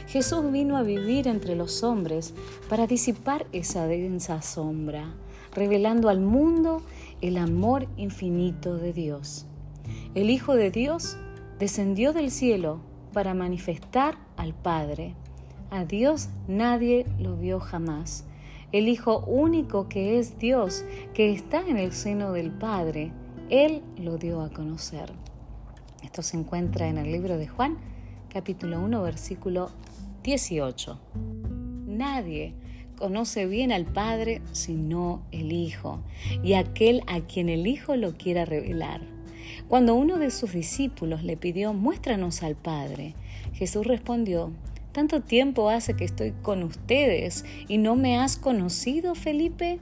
Jesús 0.08 0.50
vino 0.54 0.78
a 0.78 0.84
vivir 0.84 1.28
entre 1.28 1.58
los 1.58 1.84
hombres 1.84 2.34
para 2.70 2.88
disipar 2.88 3.46
esa 3.52 3.88
densa 3.88 4.42
sombra, 4.42 5.14
revelando 5.52 6.08
al 6.08 6.22
mundo 6.22 6.82
el 7.20 7.36
amor 7.36 7.90
infinito 7.98 8.78
de 8.78 8.94
Dios. 8.94 9.48
El 10.14 10.30
Hijo 10.30 10.56
de 10.56 10.72
Dios 10.72 11.18
descendió 11.60 12.14
del 12.14 12.32
cielo 12.32 12.80
para 13.12 13.34
manifestar 13.34 14.18
al 14.38 14.54
Padre. 14.54 15.14
A 15.76 15.84
Dios 15.84 16.30
nadie 16.48 17.06
lo 17.20 17.36
vio 17.36 17.60
jamás. 17.60 18.24
El 18.72 18.88
Hijo 18.88 19.20
único 19.26 19.90
que 19.90 20.18
es 20.18 20.40
Dios, 20.40 20.86
que 21.14 21.34
está 21.34 21.68
en 21.68 21.76
el 21.76 21.92
seno 21.92 22.32
del 22.32 22.50
Padre, 22.50 23.12
Él 23.50 23.82
lo 23.98 24.18
dio 24.18 24.40
a 24.40 24.50
conocer. 24.52 25.12
Esto 26.02 26.22
se 26.22 26.38
encuentra 26.38 26.88
en 26.88 26.98
el 26.98 27.12
libro 27.12 27.38
de 27.38 27.50
Juan, 27.50 27.78
capítulo 28.30 28.80
1, 28.80 29.02
versículo 29.02 29.70
18. 30.24 30.98
Nadie 31.88 32.54
conoce 32.98 33.46
bien 33.46 33.74
al 33.74 33.84
Padre 33.84 34.42
sino 34.54 35.24
el 35.34 35.52
Hijo, 35.52 36.00
y 36.42 36.54
aquel 36.54 37.04
a 37.08 37.20
quien 37.20 37.50
el 37.50 37.68
Hijo 37.68 37.98
lo 37.98 38.16
quiera 38.16 38.46
revelar. 38.46 39.02
Cuando 39.68 39.96
uno 39.96 40.20
de 40.20 40.32
sus 40.32 40.54
discípulos 40.54 41.22
le 41.26 41.36
pidió, 41.36 41.74
muéstranos 41.74 42.44
al 42.44 42.56
Padre, 42.56 43.14
Jesús 43.52 43.86
respondió, 43.86 44.54
¿tanto 44.96 45.20
tiempo 45.20 45.70
hace 45.70 45.98
que 45.98 46.06
estoy 46.06 46.32
con 46.42 46.64
ustedes 46.64 47.44
y 47.68 47.80
no 47.80 47.98
me 47.98 48.18
has 48.18 48.38
conocido, 48.38 49.14
Felipe? 49.14 49.82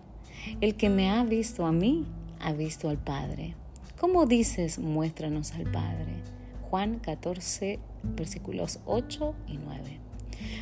El 0.60 0.74
que 0.74 0.90
me 0.90 1.12
ha 1.12 1.24
visto 1.24 1.68
a 1.68 1.72
mí, 1.72 2.08
ha 2.40 2.52
visto 2.52 2.90
al 2.90 2.98
Padre. 2.98 3.54
¿Cómo 4.00 4.26
dices, 4.26 4.80
muéstranos 4.80 5.52
al 5.52 5.72
Padre? 5.72 6.16
Juan 6.64 6.98
14, 6.98 7.78
versículos 8.02 8.80
8 8.88 9.36
y 9.48 9.60
9. 9.60 10.00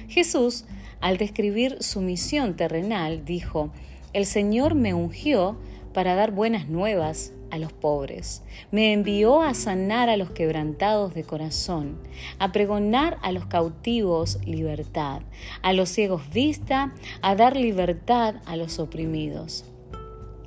Jesús, 0.10 0.66
al 1.00 1.16
describir 1.16 1.78
su 1.80 2.02
misión 2.02 2.58
terrenal, 2.58 3.24
dijo, 3.24 3.72
El 4.12 4.26
Señor 4.26 4.76
me 4.76 4.94
ungió 4.94 5.58
para 5.94 6.14
dar 6.16 6.32
buenas 6.32 6.68
nuevas 6.68 7.32
a 7.52 7.58
los 7.58 7.72
pobres, 7.74 8.44
me 8.72 8.94
envió 8.94 9.42
a 9.42 9.54
sanar 9.54 10.10
a 10.10 10.18
los 10.18 10.32
quebrantados 10.32 11.14
de 11.14 11.24
corazón, 11.24 12.00
a 12.40 12.52
pregonar 12.52 13.18
a 13.22 13.32
los 13.32 13.46
cautivos 13.46 14.40
libertad, 14.46 15.22
a 15.62 15.74
los 15.74 15.90
ciegos 15.90 16.30
vista, 16.32 16.94
a 17.22 17.36
dar 17.36 17.56
libertad 17.56 18.36
a 18.46 18.56
los 18.56 18.80
oprimidos. 18.80 19.71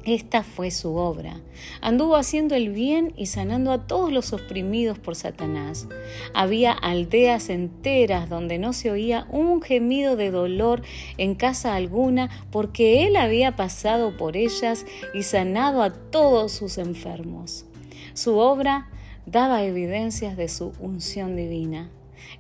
Esta 0.07 0.43
fue 0.43 0.71
su 0.71 0.97
obra. 0.97 1.41
Anduvo 1.81 2.17
haciendo 2.17 2.55
el 2.55 2.69
bien 2.69 3.15
y 3.17 3.25
sanando 3.25 3.73
a 3.73 3.87
todos 3.87 4.13
los 4.13 4.35
oprimidos 4.35 4.99
por 4.99 5.17
Satanás. 5.17 5.89
Había 6.35 6.73
aldeas 6.73 7.49
enteras 7.49 8.29
donde 8.29 8.59
no 8.59 8.75
se 8.75 8.91
oía 8.91 9.27
un 9.31 9.63
gemido 9.63 10.17
de 10.17 10.31
dolor 10.31 10.83
en 11.17 11.35
casa 11.35 11.75
alguna 11.75 12.29
porque 12.51 13.07
él 13.07 13.17
había 13.17 13.57
pasado 13.57 14.15
por 14.19 14.37
ellas 14.37 14.85
y 15.15 15.23
sanado 15.23 15.83
a 15.83 15.91
todos 15.91 16.53
sus 16.53 16.77
enfermos. 16.77 17.65
Su 18.13 18.37
obra 18.37 18.91
daba 19.25 19.65
evidencias 19.65 20.37
de 20.37 20.49
su 20.51 20.73
unción 20.81 21.35
divina. 21.35 21.89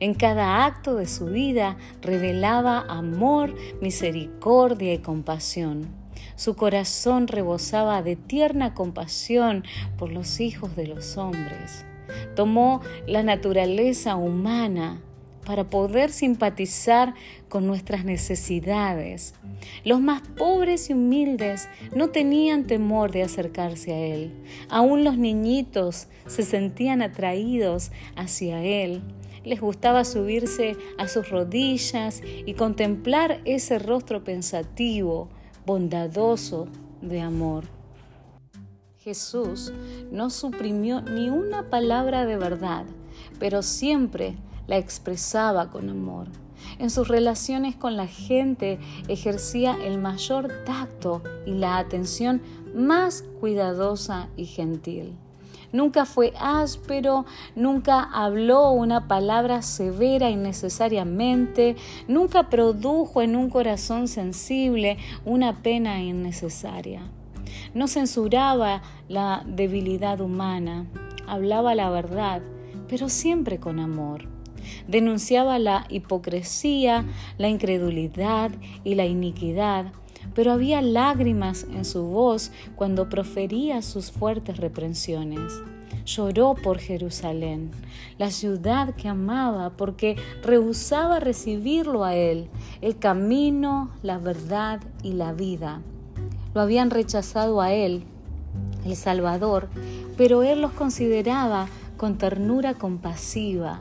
En 0.00 0.12
cada 0.12 0.66
acto 0.66 0.96
de 0.96 1.06
su 1.06 1.26
vida 1.26 1.78
revelaba 2.02 2.80
amor, 2.80 3.54
misericordia 3.80 4.92
y 4.92 4.98
compasión. 4.98 6.03
Su 6.36 6.56
corazón 6.56 7.28
rebosaba 7.28 8.02
de 8.02 8.16
tierna 8.16 8.74
compasión 8.74 9.64
por 9.98 10.12
los 10.12 10.40
hijos 10.40 10.74
de 10.76 10.86
los 10.86 11.16
hombres. 11.16 11.84
Tomó 12.34 12.80
la 13.06 13.22
naturaleza 13.22 14.16
humana 14.16 15.00
para 15.44 15.64
poder 15.64 16.10
simpatizar 16.10 17.14
con 17.48 17.66
nuestras 17.66 18.04
necesidades. 18.04 19.34
Los 19.84 20.00
más 20.00 20.22
pobres 20.36 20.90
y 20.90 20.94
humildes 20.94 21.68
no 21.94 22.08
tenían 22.10 22.64
temor 22.64 23.12
de 23.12 23.22
acercarse 23.22 23.92
a 23.92 23.98
Él. 23.98 24.32
Aún 24.68 25.04
los 25.04 25.18
niñitos 25.18 26.08
se 26.26 26.42
sentían 26.42 27.02
atraídos 27.02 27.92
hacia 28.16 28.62
Él. 28.62 29.02
Les 29.44 29.60
gustaba 29.60 30.04
subirse 30.04 30.76
a 30.96 31.06
sus 31.06 31.28
rodillas 31.28 32.22
y 32.24 32.54
contemplar 32.54 33.40
ese 33.44 33.78
rostro 33.78 34.24
pensativo, 34.24 35.28
bondadoso 35.66 36.68
de 37.00 37.20
amor. 37.20 37.64
Jesús 38.98 39.72
no 40.10 40.30
suprimió 40.30 41.02
ni 41.02 41.28
una 41.28 41.68
palabra 41.68 42.24
de 42.24 42.38
verdad, 42.38 42.86
pero 43.38 43.62
siempre 43.62 44.36
la 44.66 44.78
expresaba 44.78 45.70
con 45.70 45.90
amor. 45.90 46.28
En 46.78 46.88
sus 46.88 47.08
relaciones 47.08 47.76
con 47.76 47.96
la 47.96 48.06
gente 48.06 48.78
ejercía 49.08 49.76
el 49.84 49.98
mayor 49.98 50.64
tacto 50.64 51.22
y 51.44 51.52
la 51.52 51.78
atención 51.78 52.40
más 52.74 53.24
cuidadosa 53.40 54.28
y 54.36 54.46
gentil. 54.46 55.16
Nunca 55.74 56.04
fue 56.04 56.32
áspero, 56.38 57.26
nunca 57.56 58.00
habló 58.00 58.70
una 58.70 59.08
palabra 59.08 59.60
severa 59.60 60.30
innecesariamente, 60.30 61.74
nunca 62.06 62.48
produjo 62.48 63.22
en 63.22 63.34
un 63.34 63.50
corazón 63.50 64.06
sensible 64.06 64.98
una 65.24 65.64
pena 65.64 66.00
innecesaria. 66.00 67.02
No 67.74 67.88
censuraba 67.88 68.82
la 69.08 69.42
debilidad 69.48 70.20
humana, 70.20 70.86
hablaba 71.26 71.74
la 71.74 71.90
verdad, 71.90 72.40
pero 72.88 73.08
siempre 73.08 73.58
con 73.58 73.80
amor. 73.80 74.28
Denunciaba 74.86 75.58
la 75.58 75.86
hipocresía, 75.88 77.04
la 77.36 77.48
incredulidad 77.48 78.52
y 78.84 78.94
la 78.94 79.06
iniquidad, 79.06 79.86
pero 80.34 80.52
había 80.52 80.82
lágrimas 80.82 81.66
en 81.70 81.84
su 81.84 82.04
voz 82.04 82.50
cuando 82.76 83.08
profería 83.08 83.82
sus 83.82 84.10
fuertes 84.10 84.56
reprensiones. 84.58 85.52
Lloró 86.06 86.54
por 86.54 86.78
Jerusalén, 86.78 87.70
la 88.18 88.30
ciudad 88.30 88.94
que 88.94 89.08
amaba, 89.08 89.70
porque 89.70 90.16
rehusaba 90.42 91.18
recibirlo 91.18 92.04
a 92.04 92.14
él, 92.14 92.48
el 92.82 92.98
camino, 92.98 93.90
la 94.02 94.18
verdad 94.18 94.80
y 95.02 95.12
la 95.14 95.32
vida. 95.32 95.80
Lo 96.52 96.60
habían 96.60 96.90
rechazado 96.90 97.60
a 97.62 97.72
él, 97.72 98.04
el 98.84 98.96
Salvador, 98.96 99.68
pero 100.16 100.42
él 100.42 100.60
los 100.60 100.72
consideraba 100.72 101.68
con 101.96 102.18
ternura 102.18 102.74
compasiva. 102.74 103.80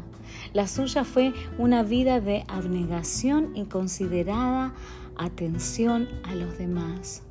La 0.53 0.67
suya 0.67 1.03
fue 1.03 1.33
una 1.57 1.83
vida 1.83 2.21
de 2.21 2.45
abnegación 2.47 3.51
y 3.55 3.65
considerada 3.65 4.73
atención 5.17 6.07
a 6.23 6.35
los 6.35 6.57
demás. 6.57 7.23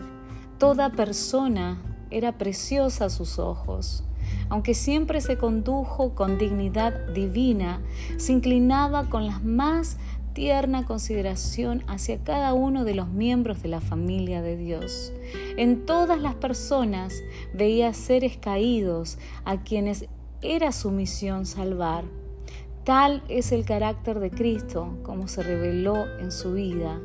Toda 0.58 0.90
persona 0.90 1.80
era 2.10 2.38
preciosa 2.38 3.06
a 3.06 3.10
sus 3.10 3.38
ojos. 3.38 4.04
Aunque 4.48 4.74
siempre 4.74 5.20
se 5.20 5.36
condujo 5.36 6.14
con 6.14 6.38
dignidad 6.38 7.08
divina, 7.08 7.80
se 8.16 8.32
inclinaba 8.32 9.08
con 9.08 9.26
la 9.26 9.38
más 9.40 9.96
tierna 10.32 10.84
consideración 10.86 11.82
hacia 11.86 12.22
cada 12.22 12.54
uno 12.54 12.84
de 12.84 12.94
los 12.94 13.08
miembros 13.08 13.62
de 13.62 13.68
la 13.68 13.80
familia 13.80 14.42
de 14.42 14.56
Dios. 14.56 15.12
En 15.56 15.84
todas 15.84 16.20
las 16.20 16.34
personas 16.34 17.14
veía 17.54 17.92
seres 17.92 18.36
caídos 18.38 19.18
a 19.44 19.62
quienes 19.62 20.06
era 20.40 20.72
su 20.72 20.90
misión 20.90 21.46
salvar. 21.46 22.04
Tal 22.84 23.22
es 23.28 23.52
el 23.52 23.64
carácter 23.64 24.18
de 24.18 24.30
Cristo 24.30 24.98
como 25.02 25.28
se 25.28 25.42
reveló 25.42 26.06
en 26.18 26.32
su 26.32 26.52
vida. 26.52 27.00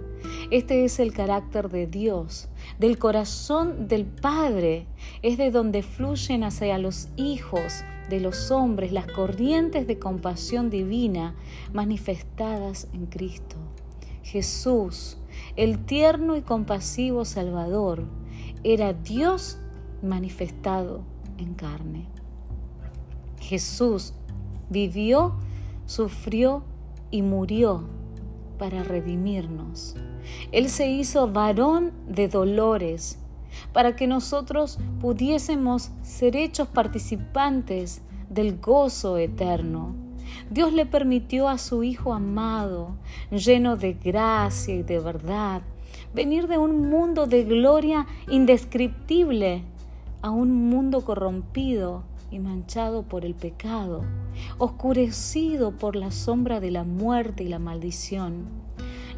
Este 0.51 0.85
es 0.85 0.99
el 0.99 1.13
carácter 1.13 1.69
de 1.69 1.87
Dios, 1.87 2.49
del 2.79 2.97
corazón 2.97 3.87
del 3.87 4.05
Padre. 4.05 4.87
Es 5.21 5.37
de 5.37 5.51
donde 5.51 5.83
fluyen 5.83 6.43
hacia 6.43 6.77
los 6.77 7.09
hijos 7.15 7.83
de 8.09 8.19
los 8.19 8.51
hombres 8.51 8.91
las 8.91 9.07
corrientes 9.07 9.87
de 9.87 9.99
compasión 9.99 10.69
divina 10.69 11.35
manifestadas 11.73 12.87
en 12.93 13.07
Cristo. 13.07 13.57
Jesús, 14.23 15.17
el 15.55 15.85
tierno 15.85 16.35
y 16.35 16.41
compasivo 16.41 17.25
Salvador, 17.25 18.05
era 18.63 18.93
Dios 18.93 19.59
manifestado 20.01 21.01
en 21.37 21.53
carne. 21.53 22.07
Jesús 23.39 24.13
vivió 24.69 25.35
sufrió 25.87 26.63
y 27.09 27.21
murió 27.23 27.85
para 28.57 28.83
redimirnos. 28.83 29.95
Él 30.51 30.69
se 30.69 30.89
hizo 30.89 31.27
varón 31.27 31.91
de 32.07 32.27
dolores 32.27 33.19
para 33.73 33.95
que 33.95 34.07
nosotros 34.07 34.79
pudiésemos 34.99 35.91
ser 36.01 36.35
hechos 36.35 36.67
participantes 36.67 38.01
del 38.29 38.59
gozo 38.59 39.17
eterno. 39.17 39.95
Dios 40.49 40.73
le 40.73 40.85
permitió 40.85 41.47
a 41.47 41.57
su 41.57 41.83
Hijo 41.83 42.13
amado, 42.13 42.95
lleno 43.31 43.77
de 43.77 43.93
gracia 43.93 44.75
y 44.75 44.83
de 44.83 44.99
verdad, 44.99 45.61
venir 46.13 46.47
de 46.47 46.57
un 46.57 46.89
mundo 46.89 47.27
de 47.27 47.43
gloria 47.43 48.05
indescriptible 48.29 49.63
a 50.21 50.29
un 50.29 50.69
mundo 50.69 51.05
corrompido 51.05 52.03
y 52.31 52.39
manchado 52.39 53.03
por 53.03 53.25
el 53.25 53.35
pecado, 53.35 54.03
oscurecido 54.57 55.71
por 55.71 55.95
la 55.95 56.11
sombra 56.11 56.59
de 56.59 56.71
la 56.71 56.83
muerte 56.83 57.43
y 57.43 57.47
la 57.47 57.59
maldición. 57.59 58.45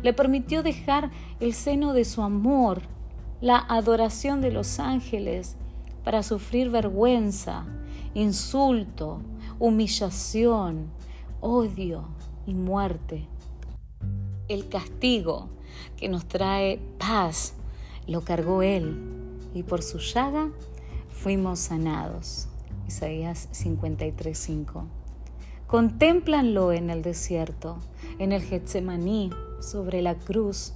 Le 0.03 0.13
permitió 0.13 0.63
dejar 0.63 1.11
el 1.39 1.53
seno 1.53 1.93
de 1.93 2.05
su 2.05 2.21
amor, 2.21 2.81
la 3.41 3.57
adoración 3.57 4.41
de 4.41 4.51
los 4.51 4.79
ángeles, 4.79 5.55
para 6.03 6.23
sufrir 6.23 6.69
vergüenza, 6.69 7.65
insulto, 8.13 9.21
humillación, 9.59 10.89
odio 11.41 12.05
y 12.45 12.53
muerte. 12.53 13.27
El 14.47 14.69
castigo 14.69 15.49
que 15.97 16.09
nos 16.09 16.25
trae 16.25 16.79
paz 16.97 17.53
lo 18.07 18.21
cargó 18.21 18.63
Él 18.63 18.97
y 19.53 19.63
por 19.63 19.83
su 19.83 19.99
llaga 19.99 20.49
fuimos 21.09 21.59
sanados. 21.59 22.48
Isaías 22.89 23.49
53:5. 23.51 24.87
Contémplanlo 25.67 26.73
en 26.73 26.89
el 26.89 27.03
desierto, 27.03 27.77
en 28.17 28.31
el 28.31 28.41
Getsemaní, 28.41 29.29
sobre 29.59 30.01
la 30.01 30.15
cruz. 30.15 30.73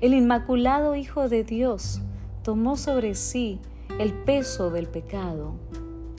El 0.00 0.14
inmaculado 0.14 0.96
Hijo 0.96 1.28
de 1.28 1.44
Dios 1.44 2.00
tomó 2.42 2.76
sobre 2.76 3.14
sí 3.14 3.60
el 4.00 4.12
peso 4.12 4.70
del 4.70 4.88
pecado. 4.88 5.52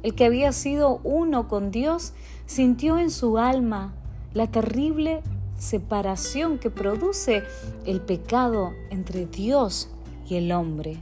El 0.03 0.15
que 0.15 0.23
había 0.23 0.53
sido 0.53 1.01
uno 1.03 1.49
con 1.49 1.69
Dios 1.69 2.13
sintió 2.45 2.97
en 2.97 3.11
su 3.11 3.37
alma 3.37 3.93
la 4.33 4.47
terrible 4.47 5.21
separación 5.57 6.59
que 6.59 6.69
produce 6.69 7.43
el 7.85 7.99
pecado 7.99 8.71
entre 8.89 9.25
Dios 9.25 9.89
y 10.29 10.35
el 10.35 10.53
hombre. 10.53 11.01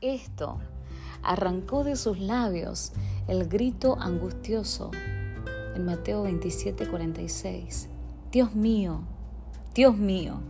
Esto 0.00 0.58
arrancó 1.24 1.84
de 1.84 1.96
sus 1.96 2.18
labios 2.18 2.92
el 3.28 3.48
grito 3.48 3.96
angustioso 4.00 4.90
en 5.74 5.84
Mateo 5.84 6.22
27, 6.22 6.86
46. 6.86 7.88
Dios 8.30 8.54
mío, 8.54 9.00
Dios 9.74 9.96
mío, 9.96 10.40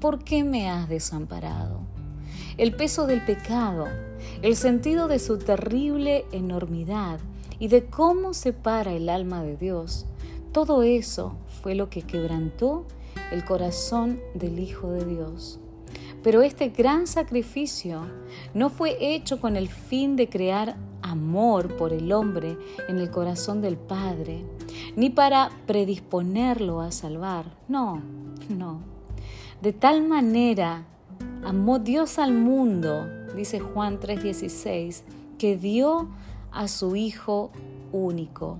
¿por 0.00 0.22
qué 0.22 0.44
me 0.44 0.70
has 0.70 0.88
desamparado? 0.88 1.80
El 2.56 2.74
peso 2.74 3.06
del 3.06 3.24
pecado, 3.24 3.86
el 4.42 4.56
sentido 4.56 5.08
de 5.08 5.18
su 5.18 5.38
terrible 5.38 6.24
enormidad 6.32 7.20
y 7.58 7.68
de 7.68 7.86
cómo 7.86 8.34
separa 8.34 8.92
el 8.92 9.08
alma 9.08 9.42
de 9.42 9.56
Dios, 9.56 10.06
todo 10.52 10.82
eso 10.82 11.34
fue 11.62 11.74
lo 11.74 11.90
que 11.90 12.02
quebrantó 12.02 12.86
el 13.30 13.44
corazón 13.44 14.20
del 14.34 14.58
Hijo 14.58 14.90
de 14.90 15.04
Dios. 15.04 15.60
Pero 16.22 16.42
este 16.42 16.68
gran 16.68 17.06
sacrificio 17.06 18.02
no 18.52 18.68
fue 18.68 18.96
hecho 19.00 19.40
con 19.40 19.56
el 19.56 19.68
fin 19.68 20.16
de 20.16 20.28
crear 20.28 20.76
amor 21.02 21.76
por 21.76 21.92
el 21.92 22.12
hombre 22.12 22.58
en 22.88 22.98
el 22.98 23.10
corazón 23.10 23.62
del 23.62 23.76
Padre, 23.76 24.44
ni 24.96 25.10
para 25.10 25.50
predisponerlo 25.66 26.80
a 26.80 26.92
salvar. 26.92 27.46
No, 27.68 28.02
no. 28.48 28.80
De 29.62 29.72
tal 29.72 30.06
manera 30.06 30.84
amó 31.44 31.78
Dios 31.78 32.18
al 32.18 32.32
mundo, 32.32 33.06
dice 33.34 33.60
Juan 33.60 33.98
3:16, 33.98 35.02
que 35.38 35.56
dio 35.56 36.08
a 36.52 36.68
su 36.68 36.96
Hijo 36.96 37.50
único 37.92 38.58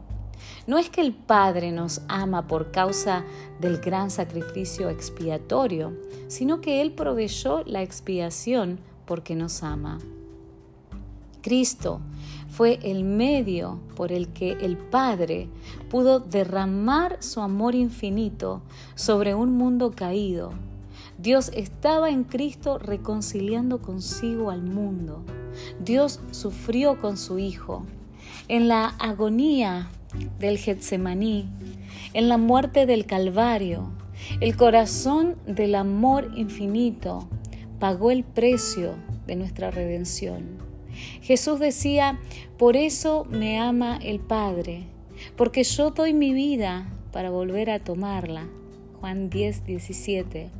no 0.66 0.78
es 0.78 0.90
que 0.90 1.00
el 1.00 1.12
Padre 1.12 1.72
nos 1.72 2.02
ama 2.08 2.46
por 2.46 2.70
causa 2.70 3.24
del 3.60 3.78
gran 3.78 4.10
sacrificio 4.10 4.88
expiatorio, 4.88 5.92
sino 6.28 6.60
que 6.60 6.80
Él 6.80 6.92
proveyó 6.92 7.62
la 7.64 7.82
expiación 7.82 8.78
porque 9.04 9.34
nos 9.34 9.62
ama. 9.62 9.98
Cristo 11.42 12.00
fue 12.50 12.78
el 12.82 13.04
medio 13.04 13.80
por 13.96 14.12
el 14.12 14.28
que 14.28 14.52
el 14.52 14.76
Padre 14.76 15.48
pudo 15.88 16.20
derramar 16.20 17.22
su 17.22 17.40
amor 17.40 17.74
infinito 17.74 18.62
sobre 18.94 19.34
un 19.34 19.56
mundo 19.56 19.92
caído. 19.92 20.52
Dios 21.18 21.50
estaba 21.54 22.10
en 22.10 22.24
Cristo 22.24 22.78
reconciliando 22.78 23.80
consigo 23.80 24.50
al 24.50 24.62
mundo. 24.62 25.22
Dios 25.84 26.20
sufrió 26.30 27.00
con 27.00 27.16
su 27.16 27.38
Hijo. 27.38 27.84
En 28.48 28.68
la 28.68 28.88
agonía 28.98 29.90
del 30.38 30.58
Getsemaní, 30.58 31.48
en 32.14 32.28
la 32.28 32.36
muerte 32.36 32.86
del 32.86 33.06
Calvario, 33.06 33.92
el 34.40 34.56
corazón 34.56 35.36
del 35.46 35.74
amor 35.74 36.30
infinito 36.36 37.28
pagó 37.78 38.10
el 38.10 38.24
precio 38.24 38.94
de 39.26 39.36
nuestra 39.36 39.70
redención. 39.70 40.58
Jesús 41.22 41.58
decía, 41.58 42.18
por 42.58 42.76
eso 42.76 43.24
me 43.30 43.58
ama 43.58 43.98
el 44.02 44.20
Padre, 44.20 44.84
porque 45.36 45.64
yo 45.64 45.90
doy 45.90 46.12
mi 46.12 46.34
vida 46.34 46.88
para 47.12 47.30
volver 47.30 47.70
a 47.70 47.78
tomarla. 47.78 48.48
Juan 49.00 49.30
10, 49.30 49.64
17. 49.64 50.50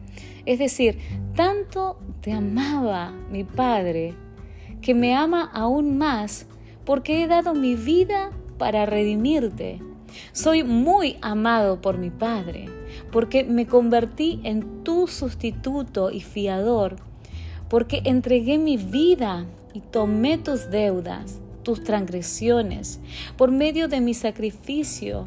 Es 0.46 0.58
decir, 0.58 0.98
tanto 1.34 1.98
te 2.22 2.32
amaba 2.32 3.12
mi 3.30 3.44
Padre, 3.44 4.14
que 4.80 4.94
me 4.94 5.14
ama 5.14 5.50
aún 5.52 5.98
más 5.98 6.46
porque 6.86 7.22
he 7.22 7.26
dado 7.26 7.54
mi 7.54 7.74
vida 7.74 8.30
para 8.60 8.84
redimirte. 8.84 9.80
Soy 10.32 10.62
muy 10.64 11.16
amado 11.22 11.80
por 11.80 11.96
mi 11.96 12.10
Padre, 12.10 12.66
porque 13.10 13.42
me 13.42 13.66
convertí 13.66 14.38
en 14.44 14.84
tu 14.84 15.08
sustituto 15.08 16.10
y 16.10 16.20
fiador, 16.20 16.96
porque 17.70 18.02
entregué 18.04 18.58
mi 18.58 18.76
vida 18.76 19.46
y 19.72 19.80
tomé 19.80 20.36
tus 20.36 20.70
deudas, 20.70 21.40
tus 21.62 21.82
transgresiones, 21.82 23.00
por 23.38 23.50
medio 23.50 23.88
de 23.88 24.02
mi 24.02 24.12
sacrificio. 24.12 25.26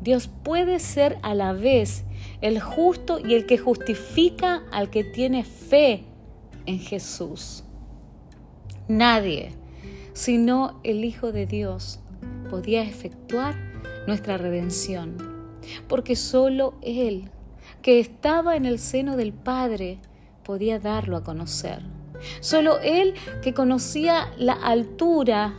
Dios 0.00 0.28
puede 0.42 0.80
ser 0.80 1.18
a 1.22 1.36
la 1.36 1.52
vez 1.52 2.02
el 2.40 2.60
justo 2.60 3.20
y 3.24 3.34
el 3.34 3.46
que 3.46 3.58
justifica 3.58 4.64
al 4.72 4.90
que 4.90 5.04
tiene 5.04 5.44
fe 5.44 6.02
en 6.66 6.80
Jesús. 6.80 7.62
Nadie, 8.88 9.52
sino 10.14 10.80
el 10.82 11.04
Hijo 11.04 11.30
de 11.30 11.46
Dios, 11.46 12.01
podía 12.50 12.82
efectuar 12.82 13.54
nuestra 14.06 14.36
redención, 14.36 15.16
porque 15.88 16.16
solo 16.16 16.74
Él, 16.82 17.30
que 17.82 18.00
estaba 18.00 18.56
en 18.56 18.66
el 18.66 18.78
seno 18.78 19.16
del 19.16 19.32
Padre, 19.32 19.98
podía 20.44 20.78
darlo 20.78 21.16
a 21.16 21.24
conocer. 21.24 21.82
Solo 22.40 22.78
Él, 22.80 23.14
que 23.42 23.54
conocía 23.54 24.32
la 24.36 24.52
altura 24.52 25.54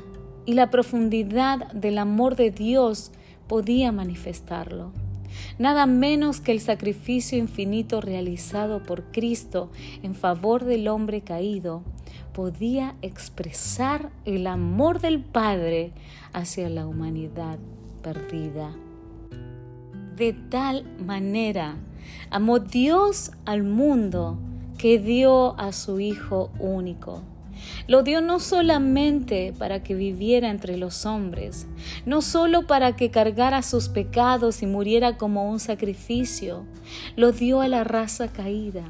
y 0.46 0.54
la 0.54 0.70
profundidad 0.70 1.72
del 1.74 1.98
amor 1.98 2.36
de 2.36 2.52
Dios, 2.52 3.12
podía 3.48 3.92
manifestarlo. 3.92 4.92
Nada 5.60 5.86
menos 5.86 6.42
que 6.42 6.52
el 6.52 6.60
sacrificio 6.60 7.38
infinito 7.38 8.02
realizado 8.02 8.84
por 8.84 9.12
Cristo 9.12 9.72
en 10.02 10.16
favor 10.16 10.66
del 10.66 10.88
hombre 10.88 11.22
caído 11.22 11.84
podía 12.34 12.96
expresar 13.02 14.12
el 14.26 14.48
amor 14.48 15.00
del 15.00 15.20
Padre 15.22 15.94
hacia 16.34 16.70
la 16.70 16.88
humanidad 16.88 17.60
perdida. 18.02 18.76
De 20.16 20.34
tal 20.34 20.86
manera 21.00 21.78
amó 22.30 22.60
Dios 22.60 23.32
al 23.46 23.64
mundo 23.64 24.38
que 24.78 25.00
dio 25.00 25.60
a 25.60 25.72
su 25.72 26.00
Hijo 26.00 26.52
único. 26.60 27.22
Lo 27.88 28.04
dio 28.04 28.22
no 28.22 28.40
solamente 28.40 29.54
para 29.58 29.84
que 29.84 29.96
viviera 29.96 30.50
entre 30.50 30.78
los 30.78 31.06
hombres, 31.06 31.68
no 32.06 32.22
solo 32.22 32.68
para 32.68 32.96
que 32.96 33.12
cargara 33.12 33.62
sus 33.62 33.90
pecados 33.90 34.62
y 34.62 34.66
muriera 34.66 35.18
como 35.18 35.50
un 35.50 35.60
sacrificio, 35.60 36.66
lo 37.16 37.32
dio 37.32 37.62
a 37.62 37.68
la 37.68 37.84
raza 37.84 38.32
caída. 38.32 38.84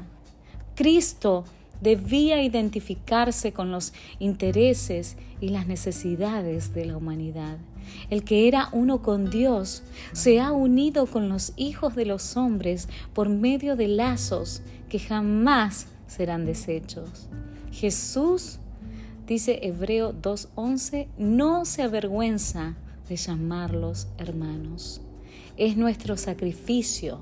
Cristo 0.74 1.44
debía 1.80 2.42
identificarse 2.42 3.52
con 3.52 3.70
los 3.70 3.92
intereses 4.18 5.16
y 5.40 5.48
las 5.50 5.66
necesidades 5.66 6.72
de 6.74 6.86
la 6.86 6.96
humanidad. 6.96 7.58
El 8.10 8.24
que 8.24 8.48
era 8.48 8.68
uno 8.72 9.02
con 9.02 9.30
Dios 9.30 9.82
se 10.12 10.40
ha 10.40 10.52
unido 10.52 11.06
con 11.06 11.28
los 11.28 11.52
hijos 11.56 11.94
de 11.94 12.06
los 12.06 12.36
hombres 12.36 12.88
por 13.12 13.28
medio 13.28 13.76
de 13.76 13.88
lazos 13.88 14.62
que 14.88 14.98
jamás 14.98 15.88
serán 16.06 16.46
deshechos. 16.46 17.28
Jesús, 17.70 18.60
dice 19.26 19.60
Hebreo 19.62 20.12
2.11, 20.12 21.08
no 21.18 21.64
se 21.64 21.82
avergüenza 21.82 22.74
de 23.08 23.16
llamarlos 23.16 24.08
hermanos. 24.18 25.00
Es 25.56 25.76
nuestro 25.76 26.16
sacrificio, 26.16 27.20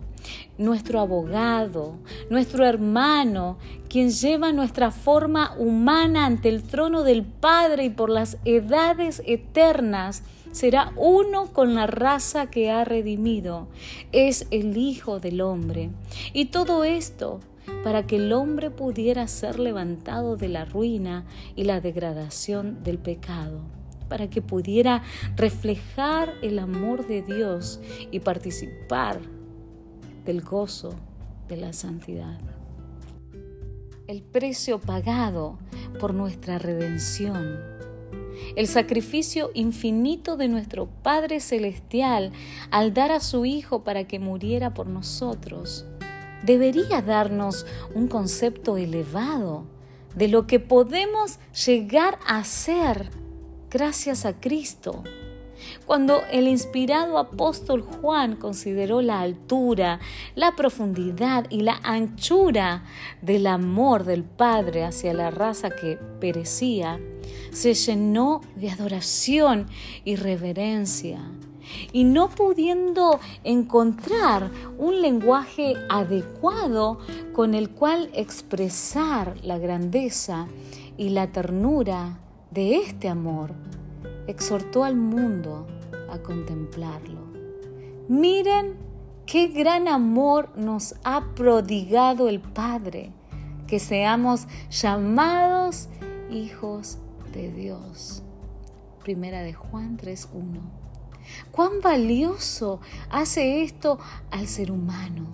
nuestro 0.56 1.00
abogado, 1.00 1.96
nuestro 2.30 2.64
hermano, 2.64 3.58
quien 3.88 4.10
lleva 4.10 4.52
nuestra 4.52 4.90
forma 4.90 5.54
humana 5.58 6.24
ante 6.24 6.48
el 6.48 6.62
trono 6.62 7.02
del 7.02 7.24
Padre 7.24 7.84
y 7.84 7.90
por 7.90 8.08
las 8.08 8.38
edades 8.44 9.22
eternas, 9.26 10.22
será 10.50 10.92
uno 10.96 11.52
con 11.52 11.74
la 11.74 11.86
raza 11.86 12.46
que 12.50 12.70
ha 12.70 12.84
redimido. 12.84 13.68
Es 14.12 14.46
el 14.50 14.76
Hijo 14.76 15.20
del 15.20 15.40
Hombre. 15.40 15.90
Y 16.32 16.46
todo 16.46 16.84
esto 16.84 17.40
para 17.82 18.06
que 18.06 18.16
el 18.16 18.32
hombre 18.32 18.70
pudiera 18.70 19.26
ser 19.28 19.58
levantado 19.58 20.36
de 20.36 20.48
la 20.48 20.64
ruina 20.64 21.24
y 21.56 21.64
la 21.64 21.80
degradación 21.80 22.82
del 22.82 22.98
pecado 22.98 23.60
para 24.12 24.28
que 24.28 24.42
pudiera 24.42 25.02
reflejar 25.36 26.34
el 26.42 26.58
amor 26.58 27.06
de 27.06 27.22
Dios 27.22 27.80
y 28.10 28.20
participar 28.20 29.18
del 30.26 30.42
gozo 30.42 30.94
de 31.48 31.56
la 31.56 31.72
santidad. 31.72 32.38
El 34.06 34.20
precio 34.20 34.78
pagado 34.78 35.58
por 35.98 36.12
nuestra 36.12 36.58
redención. 36.58 37.58
El 38.54 38.66
sacrificio 38.66 39.50
infinito 39.54 40.36
de 40.36 40.48
nuestro 40.48 40.90
Padre 41.02 41.40
Celestial 41.40 42.32
al 42.70 42.92
dar 42.92 43.12
a 43.12 43.20
su 43.20 43.46
Hijo 43.46 43.82
para 43.82 44.04
que 44.04 44.18
muriera 44.18 44.74
por 44.74 44.88
nosotros 44.88 45.86
debería 46.42 47.02
darnos 47.02 47.66
un 47.94 48.08
concepto 48.08 48.76
elevado 48.76 49.64
de 50.14 50.28
lo 50.28 50.46
que 50.46 50.60
podemos 50.60 51.38
llegar 51.66 52.18
a 52.26 52.44
ser 52.44 53.10
gracias 53.70 54.26
a 54.26 54.38
Cristo. 54.38 55.02
Cuando 55.86 56.22
el 56.30 56.48
inspirado 56.48 57.18
apóstol 57.18 57.82
Juan 57.82 58.36
consideró 58.36 59.00
la 59.00 59.20
altura, 59.20 60.00
la 60.34 60.56
profundidad 60.56 61.46
y 61.50 61.60
la 61.60 61.78
anchura 61.82 62.84
del 63.20 63.46
amor 63.46 64.04
del 64.04 64.24
Padre 64.24 64.84
hacia 64.84 65.14
la 65.14 65.30
raza 65.30 65.70
que 65.70 65.98
perecía, 66.20 66.98
se 67.52 67.74
llenó 67.74 68.40
de 68.56 68.70
adoración 68.70 69.66
y 70.04 70.16
reverencia. 70.16 71.20
Y 71.92 72.04
no 72.04 72.28
pudiendo 72.28 73.20
encontrar 73.44 74.50
un 74.78 75.00
lenguaje 75.00 75.74
adecuado 75.88 76.98
con 77.32 77.54
el 77.54 77.70
cual 77.70 78.10
expresar 78.14 79.34
la 79.42 79.58
grandeza 79.58 80.46
y 80.96 81.10
la 81.10 81.32
ternura 81.32 82.18
de 82.50 82.76
este 82.76 83.08
amor, 83.08 83.52
exhortó 84.26 84.84
al 84.84 84.96
mundo 84.96 85.66
a 86.10 86.18
contemplarlo. 86.18 87.20
Miren 88.08 88.76
qué 89.26 89.48
gran 89.48 89.88
amor 89.88 90.50
nos 90.56 90.94
ha 91.04 91.34
prodigado 91.34 92.28
el 92.28 92.40
Padre, 92.40 93.12
que 93.66 93.78
seamos 93.78 94.46
llamados 94.70 95.88
hijos 96.30 96.98
de 97.32 97.50
Dios. 97.52 98.22
Primera 99.02 99.42
de 99.42 99.54
Juan 99.54 99.96
3.1. 99.96 100.81
Cuán 101.50 101.80
valioso 101.82 102.80
hace 103.10 103.62
esto 103.62 103.98
al 104.30 104.46
ser 104.46 104.70
humano. 104.70 105.26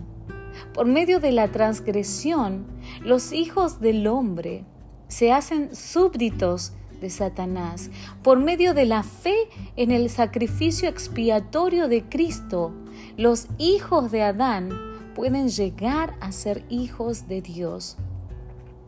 Por 0.74 0.86
medio 0.86 1.20
de 1.20 1.32
la 1.32 1.50
transgresión, 1.50 2.66
los 3.00 3.32
hijos 3.32 3.80
del 3.80 4.06
hombre 4.06 4.64
se 5.08 5.32
hacen 5.32 5.74
súbditos 5.74 6.72
de 7.00 7.10
Satanás. 7.10 7.90
Por 8.22 8.38
medio 8.38 8.74
de 8.74 8.84
la 8.84 9.02
fe 9.02 9.48
en 9.76 9.90
el 9.90 10.10
sacrificio 10.10 10.88
expiatorio 10.88 11.88
de 11.88 12.04
Cristo, 12.04 12.72
los 13.16 13.46
hijos 13.58 14.10
de 14.10 14.22
Adán 14.22 14.70
pueden 15.14 15.48
llegar 15.48 16.14
a 16.20 16.32
ser 16.32 16.64
hijos 16.68 17.28
de 17.28 17.42
Dios. 17.42 17.96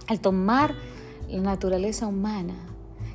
Al 0.06 0.20
tomar 0.20 0.74
la 1.28 1.40
naturaleza 1.40 2.06
humana, 2.06 2.54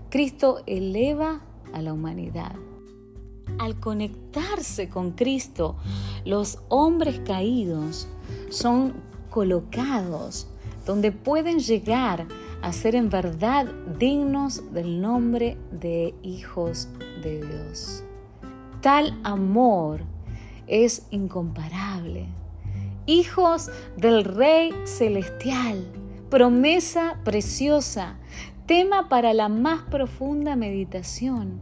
Cristo 0.10 0.64
eleva 0.66 1.42
a 1.74 1.82
la 1.82 1.94
humanidad. 1.94 2.56
Al 3.58 3.80
conectarse 3.80 4.90
con 4.90 5.12
Cristo, 5.12 5.78
los 6.26 6.60
hombres 6.70 7.22
caídos 7.26 8.08
son 8.50 8.94
colocados 9.30 10.48
donde 10.86 11.12
pueden 11.12 11.60
llegar 11.60 12.28
a 12.62 12.74
ser 12.74 12.96
en 12.96 13.10
verdad 13.10 13.68
dignos 13.98 14.74
del 14.74 15.02
nombre 15.02 15.58
de 15.72 16.14
hijos 16.24 16.88
de 17.24 17.46
Dios. 17.46 18.04
Tal 18.82 19.20
amor 19.24 20.02
es 20.68 21.08
incomparable. 21.12 22.28
Hijos 23.08 23.70
del 23.98 24.24
Rey 24.24 24.72
Celestial, 24.86 25.86
promesa 26.30 27.20
preciosa, 27.24 28.18
tema 28.66 29.10
para 29.10 29.34
la 29.34 29.48
más 29.48 29.82
profunda 29.84 30.56
meditación, 30.56 31.60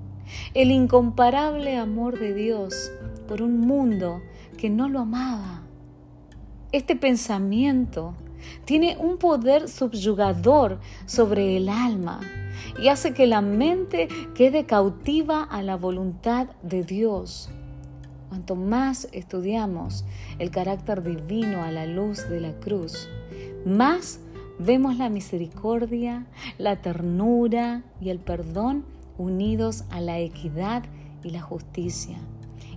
el 0.53 0.71
incomparable 0.71 1.77
amor 1.77 2.19
de 2.19 2.33
Dios 2.33 2.91
por 3.27 3.41
un 3.41 3.59
mundo 3.59 4.21
que 4.57 4.69
no 4.69 4.89
lo 4.89 4.99
amaba. 4.99 5.63
Este 6.71 6.95
pensamiento 6.95 8.15
tiene 8.65 8.97
un 8.97 9.17
poder 9.17 9.69
subyugador 9.69 10.79
sobre 11.05 11.57
el 11.57 11.69
alma 11.69 12.19
y 12.81 12.87
hace 12.87 13.13
que 13.13 13.27
la 13.27 13.41
mente 13.41 14.07
quede 14.35 14.65
cautiva 14.65 15.43
a 15.43 15.61
la 15.61 15.75
voluntad 15.75 16.47
de 16.61 16.83
Dios. 16.83 17.49
Cuanto 18.29 18.55
más 18.55 19.07
estudiamos 19.11 20.05
el 20.39 20.49
carácter 20.49 21.03
divino 21.03 21.63
a 21.63 21.71
la 21.71 21.85
luz 21.85 22.27
de 22.29 22.41
la 22.41 22.53
cruz, 22.53 23.09
más 23.65 24.19
vemos 24.57 24.97
la 24.97 25.09
misericordia, 25.09 26.25
la 26.57 26.81
ternura 26.81 27.83
y 28.01 28.09
el 28.09 28.19
perdón 28.19 28.85
unidos 29.17 29.85
a 29.89 30.01
la 30.01 30.19
equidad 30.19 30.83
y 31.23 31.29
la 31.29 31.41
justicia. 31.41 32.17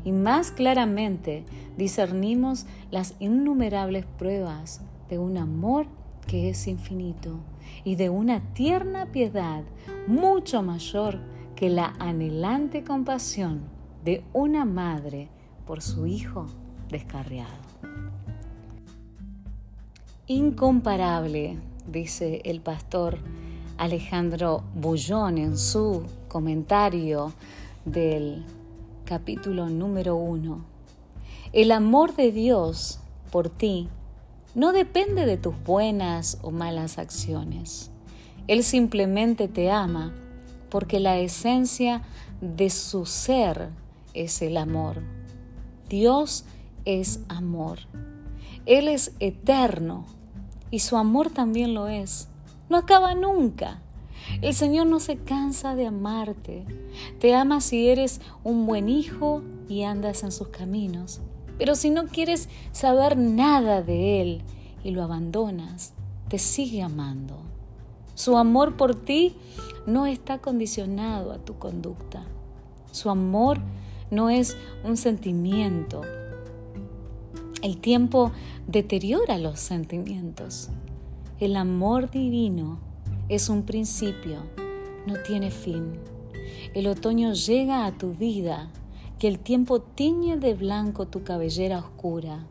Y 0.04 0.12
más 0.12 0.52
claramente 0.52 1.44
discernimos 1.76 2.66
las 2.90 3.14
innumerables 3.18 4.06
pruebas 4.18 4.80
de 5.08 5.18
un 5.18 5.36
amor 5.36 5.86
que 6.26 6.48
es 6.50 6.66
infinito 6.66 7.38
y 7.84 7.96
de 7.96 8.10
una 8.10 8.40
tierna 8.52 9.06
piedad 9.06 9.62
mucho 10.06 10.62
mayor 10.62 11.20
que 11.54 11.70
la 11.70 11.94
anhelante 11.98 12.84
compasión 12.84 13.62
de 14.04 14.22
una 14.32 14.64
madre 14.64 15.28
por 15.66 15.82
su 15.82 16.06
hijo 16.06 16.46
descarriado. 16.88 17.66
Incomparable, 20.28 21.58
dice 21.86 22.42
el 22.44 22.60
pastor 22.60 23.18
Alejandro 23.78 24.64
Bullón 24.74 25.38
en 25.38 25.56
su 25.56 26.04
comentario 26.36 27.32
del 27.86 28.44
capítulo 29.06 29.70
número 29.70 30.16
uno. 30.16 30.66
El 31.54 31.72
amor 31.72 32.14
de 32.14 32.30
Dios 32.30 33.00
por 33.32 33.48
ti 33.48 33.88
no 34.54 34.72
depende 34.74 35.24
de 35.24 35.38
tus 35.38 35.54
buenas 35.64 36.38
o 36.42 36.50
malas 36.50 36.98
acciones. 36.98 37.90
Él 38.48 38.64
simplemente 38.64 39.48
te 39.48 39.70
ama 39.70 40.12
porque 40.68 41.00
la 41.00 41.16
esencia 41.16 42.02
de 42.42 42.68
su 42.68 43.06
ser 43.06 43.70
es 44.12 44.42
el 44.42 44.58
amor. 44.58 45.00
Dios 45.88 46.44
es 46.84 47.20
amor. 47.30 47.78
Él 48.66 48.88
es 48.88 49.14
eterno 49.20 50.04
y 50.70 50.80
su 50.80 50.98
amor 50.98 51.30
también 51.30 51.72
lo 51.72 51.88
es. 51.88 52.28
No 52.68 52.76
acaba 52.76 53.14
nunca. 53.14 53.80
El 54.42 54.54
Señor 54.54 54.86
no 54.86 55.00
se 55.00 55.16
cansa 55.16 55.74
de 55.74 55.86
amarte. 55.86 56.64
Te 57.20 57.34
ama 57.34 57.60
si 57.60 57.88
eres 57.88 58.20
un 58.44 58.66
buen 58.66 58.88
hijo 58.88 59.42
y 59.68 59.82
andas 59.82 60.22
en 60.22 60.32
sus 60.32 60.48
caminos. 60.48 61.20
Pero 61.58 61.74
si 61.74 61.90
no 61.90 62.06
quieres 62.06 62.48
saber 62.72 63.16
nada 63.16 63.82
de 63.82 64.20
Él 64.20 64.42
y 64.84 64.90
lo 64.90 65.02
abandonas, 65.02 65.94
te 66.28 66.38
sigue 66.38 66.82
amando. 66.82 67.38
Su 68.14 68.36
amor 68.36 68.76
por 68.76 68.94
ti 68.94 69.36
no 69.86 70.06
está 70.06 70.38
condicionado 70.38 71.32
a 71.32 71.38
tu 71.38 71.58
conducta. 71.58 72.24
Su 72.90 73.10
amor 73.10 73.60
no 74.10 74.30
es 74.30 74.56
un 74.84 74.96
sentimiento. 74.96 76.02
El 77.62 77.78
tiempo 77.78 78.32
deteriora 78.66 79.38
los 79.38 79.60
sentimientos. 79.60 80.70
El 81.40 81.56
amor 81.56 82.10
divino 82.10 82.80
es 83.28 83.48
un 83.48 83.64
principio, 83.64 84.42
no 85.06 85.14
tiene 85.22 85.50
fin. 85.50 85.98
El 86.74 86.86
otoño 86.86 87.32
llega 87.32 87.84
a 87.84 87.92
tu 87.92 88.14
vida 88.14 88.70
que 89.18 89.26
el 89.26 89.40
tiempo 89.40 89.80
tiñe 89.80 90.36
de 90.36 90.54
blanco 90.54 91.06
tu 91.06 91.24
cabellera 91.24 91.78
oscura. 91.78 92.46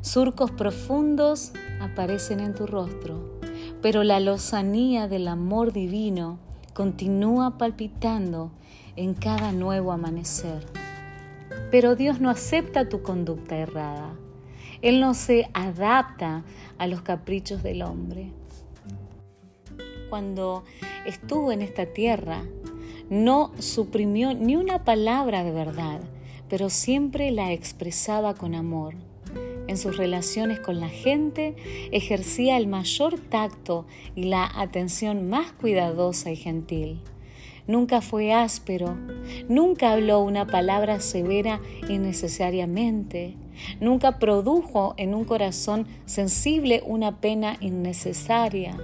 Surcos 0.00 0.50
profundos 0.50 1.52
aparecen 1.80 2.40
en 2.40 2.54
tu 2.54 2.66
rostro, 2.66 3.38
pero 3.82 4.04
la 4.04 4.20
lozanía 4.20 5.06
del 5.06 5.28
amor 5.28 5.72
divino 5.72 6.38
continúa 6.72 7.58
palpitando 7.58 8.52
en 8.96 9.12
cada 9.12 9.52
nuevo 9.52 9.92
amanecer. 9.92 10.64
Pero 11.70 11.94
Dios 11.94 12.20
no 12.20 12.30
acepta 12.30 12.88
tu 12.88 13.02
conducta 13.02 13.56
errada. 13.56 14.14
Él 14.80 15.00
no 15.00 15.12
se 15.12 15.50
adapta 15.52 16.44
a 16.78 16.86
los 16.86 17.02
caprichos 17.02 17.62
del 17.62 17.82
hombre. 17.82 18.32
Cuando 20.08 20.64
estuvo 21.04 21.52
en 21.52 21.62
esta 21.62 21.86
tierra, 21.86 22.44
no 23.10 23.52
suprimió 23.58 24.34
ni 24.34 24.56
una 24.56 24.84
palabra 24.84 25.44
de 25.44 25.52
verdad, 25.52 26.00
pero 26.48 26.70
siempre 26.70 27.30
la 27.30 27.52
expresaba 27.52 28.34
con 28.34 28.54
amor. 28.54 28.94
En 29.68 29.76
sus 29.76 29.96
relaciones 29.96 30.60
con 30.60 30.78
la 30.78 30.88
gente 30.88 31.56
ejercía 31.90 32.56
el 32.56 32.68
mayor 32.68 33.18
tacto 33.18 33.86
y 34.14 34.24
la 34.24 34.48
atención 34.54 35.28
más 35.28 35.52
cuidadosa 35.52 36.30
y 36.30 36.36
gentil. 36.36 37.00
Nunca 37.66 38.00
fue 38.00 38.32
áspero, 38.32 38.96
nunca 39.48 39.92
habló 39.92 40.20
una 40.20 40.46
palabra 40.46 41.00
severa 41.00 41.60
innecesariamente, 41.88 43.34
nunca 43.80 44.20
produjo 44.20 44.94
en 44.98 45.14
un 45.14 45.24
corazón 45.24 45.88
sensible 46.04 46.80
una 46.86 47.20
pena 47.20 47.56
innecesaria, 47.60 48.78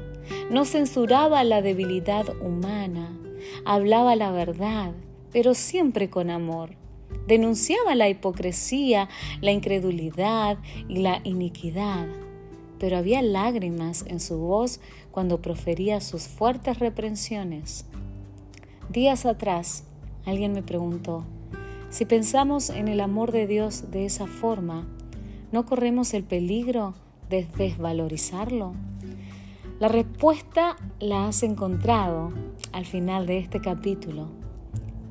no 0.51 0.65
censuraba 0.65 1.45
la 1.45 1.63
debilidad 1.63 2.27
humana, 2.41 3.19
hablaba 3.65 4.17
la 4.17 4.31
verdad, 4.31 4.93
pero 5.33 5.55
siempre 5.55 6.11
con 6.11 6.31
amor. 6.31 6.77
Denunciaba 7.27 7.95
la 7.95 8.09
hipocresía, 8.09 9.09
la 9.41 9.53
incredulidad 9.53 10.59
y 10.89 10.97
la 10.97 11.21
iniquidad, 11.25 12.07
pero 12.79 12.97
había 12.97 13.23
lágrimas 13.23 14.05
en 14.09 14.19
su 14.19 14.39
voz 14.39 14.81
cuando 15.11 15.41
profería 15.41 16.01
sus 16.01 16.27
fuertes 16.27 16.79
reprensiones. 16.79 17.87
Días 18.89 19.25
atrás, 19.25 19.85
alguien 20.27 20.53
me 20.53 20.63
preguntó, 20.63 21.25
si 21.91 22.07
pensamos 22.07 22.71
en 22.71 22.89
el 22.89 23.01
amor 23.01 23.33
de 23.33 23.47
Dios 23.47 23.91
de 23.91 24.07
esa 24.07 24.27
forma, 24.27 24.87
¿no 25.53 25.65
corremos 25.67 26.15
el 26.15 26.25
peligro 26.25 26.95
de 27.29 27.47
desvalorizarlo? 27.57 28.75
La 29.83 29.89
respuesta 29.89 30.77
la 31.01 31.27
has 31.27 31.43
encontrado 31.43 32.33
al 32.71 32.87
final 32.87 33.27
de 33.27 33.39
este 33.39 33.61
capítulo. 33.61 34.29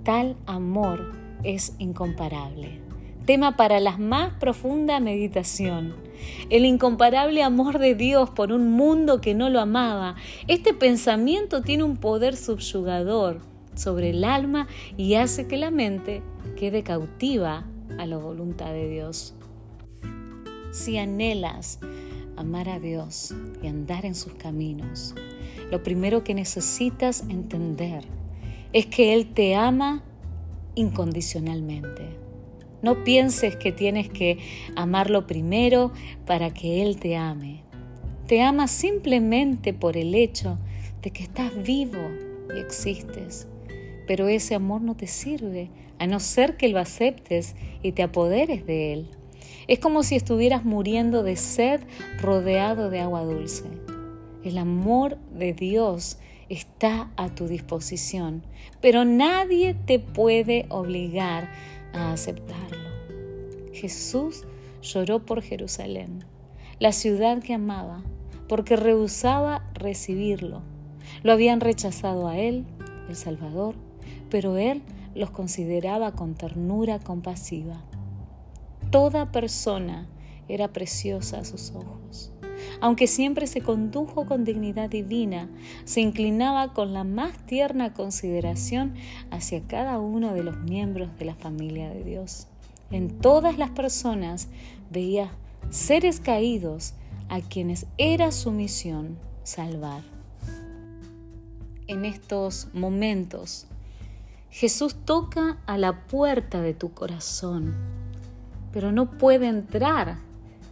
Tal 0.06 0.38
amor 0.46 1.12
es 1.44 1.76
incomparable. 1.78 2.80
Tema 3.26 3.58
para 3.58 3.82
la 3.82 3.98
más 3.98 4.32
profunda 4.36 5.02
meditación. 5.02 5.94
El 6.50 6.64
incomparable 6.64 7.44
amor 7.44 7.80
de 7.80 7.96
Dios 7.96 8.30
por 8.30 8.54
un 8.54 8.72
mundo 8.72 9.20
que 9.20 9.34
no 9.34 9.50
lo 9.50 9.60
amaba. 9.60 10.16
Este 10.48 10.74
pensamiento 10.74 11.64
tiene 11.64 11.84
un 11.84 11.98
poder 11.98 12.38
subyugador 12.38 13.42
sobre 13.76 14.12
el 14.12 14.24
alma 14.24 14.70
y 14.96 15.16
hace 15.16 15.48
que 15.48 15.58
la 15.58 15.70
mente 15.70 16.24
quede 16.56 16.82
cautiva 16.84 17.66
a 18.00 18.06
la 18.06 18.16
voluntad 18.16 18.72
de 18.72 18.88
Dios. 18.88 19.36
Si 20.72 20.98
anhelas 20.98 21.82
amar 22.42 22.70
a 22.70 22.80
Dios 22.80 23.34
y 23.64 23.68
andar 23.68 24.06
en 24.06 24.16
sus 24.16 24.34
caminos, 24.34 25.16
lo 25.72 25.84
primero 25.84 26.24
que 26.24 26.34
necesitas 26.34 27.24
entender 27.30 28.04
es 28.74 28.86
que 28.88 29.14
Él 29.14 29.34
te 29.34 29.56
ama 29.56 30.04
incondicionalmente. 30.76 32.04
No 32.82 33.04
pienses 33.04 33.56
que 33.56 33.72
tienes 33.72 34.10
que 34.10 34.40
amarlo 34.76 35.28
primero 35.28 35.92
para 36.26 36.54
que 36.54 36.82
Él 36.82 37.00
te 37.00 37.16
ame. 37.16 37.64
Te 38.28 38.42
ama 38.42 38.68
simplemente 38.68 39.74
por 39.74 39.98
el 39.98 40.16
hecho 40.16 40.58
de 41.02 41.12
que 41.12 41.24
estás 41.24 41.52
vivo 41.64 42.00
y 42.56 42.60
existes 42.60 43.48
pero 44.12 44.28
ese 44.28 44.56
amor 44.56 44.82
no 44.82 44.96
te 44.96 45.08
sirve, 45.08 45.70
a 45.98 46.06
no 46.06 46.20
ser 46.20 46.58
que 46.58 46.68
lo 46.68 46.80
aceptes 46.80 47.56
y 47.82 47.94
te 47.94 48.04
apoderes 48.04 48.66
de 48.66 48.92
él. 48.92 49.08
Es 49.72 49.80
como 49.80 50.04
si 50.04 50.18
estuvieras 50.18 50.66
muriendo 50.66 51.24
de 51.24 51.38
sed 51.38 51.80
rodeado 52.22 52.90
de 52.90 53.00
agua 53.00 53.24
dulce. 53.24 53.64
El 54.44 54.58
amor 54.58 55.18
de 55.34 55.54
Dios 55.54 56.18
está 56.50 57.10
a 57.16 57.30
tu 57.30 57.48
disposición, 57.48 58.44
pero 58.82 59.06
nadie 59.06 59.74
te 59.74 59.98
puede 59.98 60.66
obligar 60.68 61.50
a 61.94 62.12
aceptarlo. 62.12 62.90
Jesús 63.72 64.44
lloró 64.82 65.26
por 65.26 65.42
Jerusalén, 65.42 66.26
la 66.80 66.92
ciudad 66.92 67.42
que 67.42 67.54
amaba, 67.54 68.04
porque 68.50 68.76
rehusaba 68.76 69.64
recibirlo. 69.74 70.64
Lo 71.24 71.32
habían 71.32 71.62
rechazado 71.62 72.28
a 72.28 72.38
él, 72.38 72.66
el 73.08 73.16
Salvador, 73.16 73.76
pero 74.30 74.58
él 74.58 74.82
los 75.16 75.32
consideraba 75.32 76.12
con 76.12 76.36
ternura 76.36 77.00
compasiva. 77.00 77.82
Toda 78.92 79.32
persona 79.32 80.08
era 80.50 80.74
preciosa 80.74 81.40
a 81.40 81.46
sus 81.46 81.72
ojos. 81.72 82.34
Aunque 82.82 83.08
siempre 83.08 83.48
se 83.48 83.62
condujo 83.62 84.26
con 84.26 84.44
dignidad 84.44 84.90
divina, 84.90 85.50
se 85.86 86.02
inclinaba 86.02 86.74
con 86.74 86.94
la 86.94 87.06
más 87.06 87.38
tierna 87.46 87.94
consideración 87.94 88.96
hacia 89.30 89.62
cada 89.68 90.00
uno 90.00 90.34
de 90.34 90.44
los 90.44 90.58
miembros 90.58 91.10
de 91.18 91.26
la 91.26 91.36
familia 91.36 91.90
de 91.90 92.04
Dios. 92.04 92.48
En 92.92 93.20
todas 93.20 93.58
las 93.58 93.70
personas 93.70 94.50
veía 94.90 95.32
seres 95.70 96.20
caídos 96.20 96.94
a 97.30 97.40
quienes 97.40 97.88
era 97.98 98.34
su 98.34 98.52
misión 98.52 99.18
salvar. 99.44 100.02
En 101.88 102.04
estos 102.04 102.68
momentos 102.74 103.68
Jesús 104.50 104.98
toca 105.06 105.62
a 105.66 105.78
la 105.78 106.08
puerta 106.08 106.62
de 106.62 106.74
tu 106.74 106.94
corazón, 106.94 107.74
pero 108.74 108.92
no 108.92 109.12
puede 109.18 109.48
entrar 109.48 110.18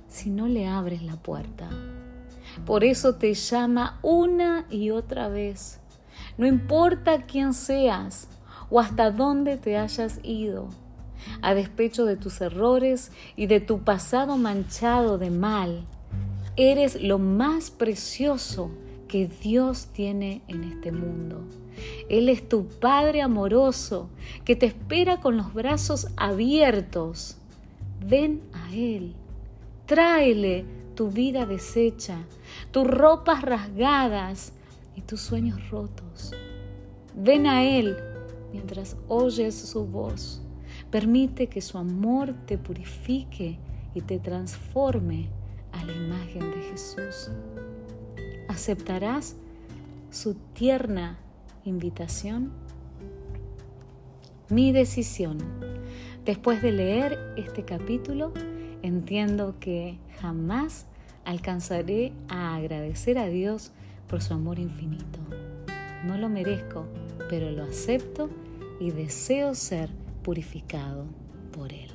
si 0.07 0.29
no 0.29 0.47
le 0.47 0.67
abres 0.67 1.03
la 1.03 1.15
puerta. 1.15 1.69
Por 2.65 2.83
eso 2.83 3.15
te 3.15 3.33
llama 3.33 3.99
una 4.01 4.65
y 4.69 4.89
otra 4.89 5.29
vez. 5.29 5.79
No 6.38 6.45
importa 6.45 7.25
quién 7.25 7.53
seas 7.53 8.27
o 8.69 8.79
hasta 8.79 9.12
dónde 9.12 9.57
te 9.57 9.77
hayas 9.77 10.19
ido, 10.23 10.69
a 11.41 11.53
despecho 11.53 12.05
de 12.05 12.15
tus 12.15 12.41
errores 12.41 13.12
y 13.35 13.47
de 13.47 13.59
tu 13.59 13.83
pasado 13.83 14.38
manchado 14.38 15.17
de 15.17 15.29
mal, 15.29 15.85
eres 16.55 17.01
lo 17.01 17.19
más 17.19 17.71
precioso 17.71 18.71
que 19.07 19.27
Dios 19.27 19.88
tiene 19.88 20.41
en 20.47 20.63
este 20.63 20.91
mundo. 20.91 21.43
Él 22.09 22.29
es 22.29 22.47
tu 22.47 22.67
Padre 22.67 23.21
amoroso 23.21 24.09
que 24.45 24.55
te 24.55 24.65
espera 24.65 25.21
con 25.21 25.38
los 25.38 25.53
brazos 25.53 26.07
abiertos. 26.17 27.38
Ven 27.99 28.41
a 28.53 28.73
Él, 28.73 29.15
tráele 29.85 30.65
tu 30.95 31.09
vida 31.09 31.45
deshecha, 31.45 32.25
tus 32.71 32.88
ropas 32.88 33.41
rasgadas 33.41 34.53
y 34.95 35.01
tus 35.01 35.21
sueños 35.21 35.69
rotos. 35.69 36.33
Ven 37.15 37.47
a 37.47 37.63
Él 37.63 37.97
mientras 38.51 38.97
oyes 39.07 39.55
su 39.55 39.85
voz. 39.85 40.41
Permite 40.91 41.47
que 41.47 41.62
su 41.62 41.77
amor 41.77 42.33
te 42.45 42.57
purifique 42.57 43.59
y 43.93 44.01
te 44.01 44.19
transforme 44.19 45.29
a 45.71 45.83
la 45.83 45.93
imagen 45.93 46.51
de 46.51 46.62
Jesús. 46.69 47.31
¿Aceptarás 48.47 49.35
su 50.09 50.33
tierna 50.33 51.19
invitación? 51.65 52.51
Mi 54.49 54.71
decisión. 54.71 55.38
Después 56.29 56.61
de 56.61 56.71
leer 56.71 57.33
este 57.37 57.65
capítulo, 57.65 58.31
entiendo 58.83 59.55
que 59.59 59.97
jamás 60.21 60.85
alcanzaré 61.25 62.13
a 62.27 62.53
agradecer 62.55 63.17
a 63.17 63.25
Dios 63.25 63.71
por 64.07 64.21
su 64.21 64.35
amor 64.35 64.59
infinito. 64.59 65.17
No 66.05 66.19
lo 66.19 66.29
merezco, 66.29 66.85
pero 67.31 67.49
lo 67.49 67.63
acepto 67.63 68.29
y 68.79 68.91
deseo 68.91 69.55
ser 69.55 69.89
purificado 70.21 71.07
por 71.51 71.73
Él. 71.73 71.89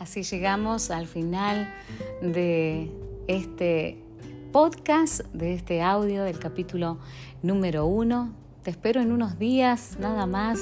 Así 0.00 0.24
llegamos 0.24 0.90
al 0.90 1.06
final 1.06 1.72
de 2.20 2.90
este 3.28 4.02
podcast 4.50 5.20
de 5.26 5.54
este 5.54 5.82
audio 5.82 6.24
del 6.24 6.40
capítulo 6.40 6.98
número 7.44 7.86
uno. 7.86 8.34
Te 8.62 8.70
espero 8.70 9.00
en 9.00 9.10
unos 9.10 9.40
días, 9.40 9.96
nada 9.98 10.26
más, 10.26 10.60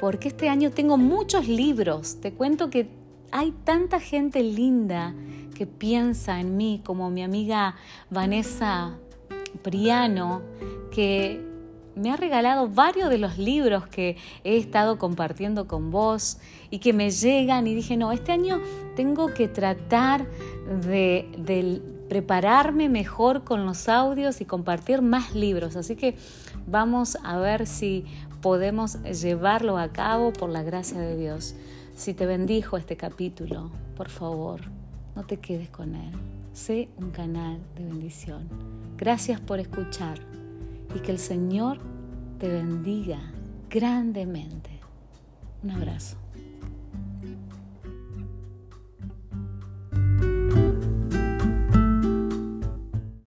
porque 0.00 0.28
este 0.28 0.50
año 0.50 0.70
tengo 0.70 0.98
muchos 0.98 1.48
libros. 1.48 2.20
Te 2.20 2.32
cuento 2.32 2.68
que 2.68 2.90
hay 3.30 3.52
tanta 3.64 4.00
gente 4.00 4.42
linda 4.42 5.14
que 5.54 5.66
piensa 5.66 6.40
en 6.40 6.58
mí, 6.58 6.82
como 6.84 7.10
mi 7.10 7.22
amiga 7.22 7.76
Vanessa 8.10 8.98
Priano, 9.62 10.42
que 10.90 11.40
me 11.94 12.10
ha 12.10 12.16
regalado 12.16 12.68
varios 12.68 13.08
de 13.08 13.16
los 13.16 13.38
libros 13.38 13.86
que 13.86 14.16
he 14.44 14.58
estado 14.58 14.98
compartiendo 14.98 15.66
con 15.66 15.90
vos 15.90 16.38
y 16.70 16.80
que 16.80 16.92
me 16.92 17.10
llegan 17.10 17.66
y 17.66 17.74
dije, 17.74 17.96
no, 17.96 18.12
este 18.12 18.32
año 18.32 18.60
tengo 18.94 19.32
que 19.32 19.48
tratar 19.48 20.26
de, 20.86 21.30
de 21.38 21.80
prepararme 22.08 22.90
mejor 22.90 23.42
con 23.42 23.64
los 23.64 23.88
audios 23.88 24.42
y 24.42 24.44
compartir 24.44 25.00
más 25.00 25.34
libros. 25.34 25.76
Así 25.76 25.96
que 25.96 26.16
vamos 26.66 27.18
a 27.24 27.38
ver 27.38 27.66
si 27.66 28.04
podemos 28.40 29.02
llevarlo 29.02 29.78
a 29.78 29.92
cabo 29.92 30.32
por 30.32 30.50
la 30.50 30.62
gracia 30.62 30.98
de 30.98 31.16
Dios. 31.16 31.54
Si 31.94 32.14
te 32.14 32.26
bendijo 32.26 32.76
este 32.76 32.96
capítulo, 32.96 33.70
por 33.96 34.08
favor, 34.08 34.60
no 35.14 35.24
te 35.24 35.38
quedes 35.38 35.68
con 35.70 35.94
él. 35.94 36.12
Sé 36.52 36.88
un 36.96 37.10
canal 37.10 37.58
de 37.76 37.84
bendición. 37.84 38.48
Gracias 38.96 39.40
por 39.40 39.60
escuchar 39.60 40.18
y 40.94 41.00
que 41.00 41.12
el 41.12 41.18
Señor 41.18 41.78
te 42.38 42.48
bendiga 42.48 43.18
grandemente. 43.70 44.70
Un 45.62 45.70
abrazo. 45.70 46.21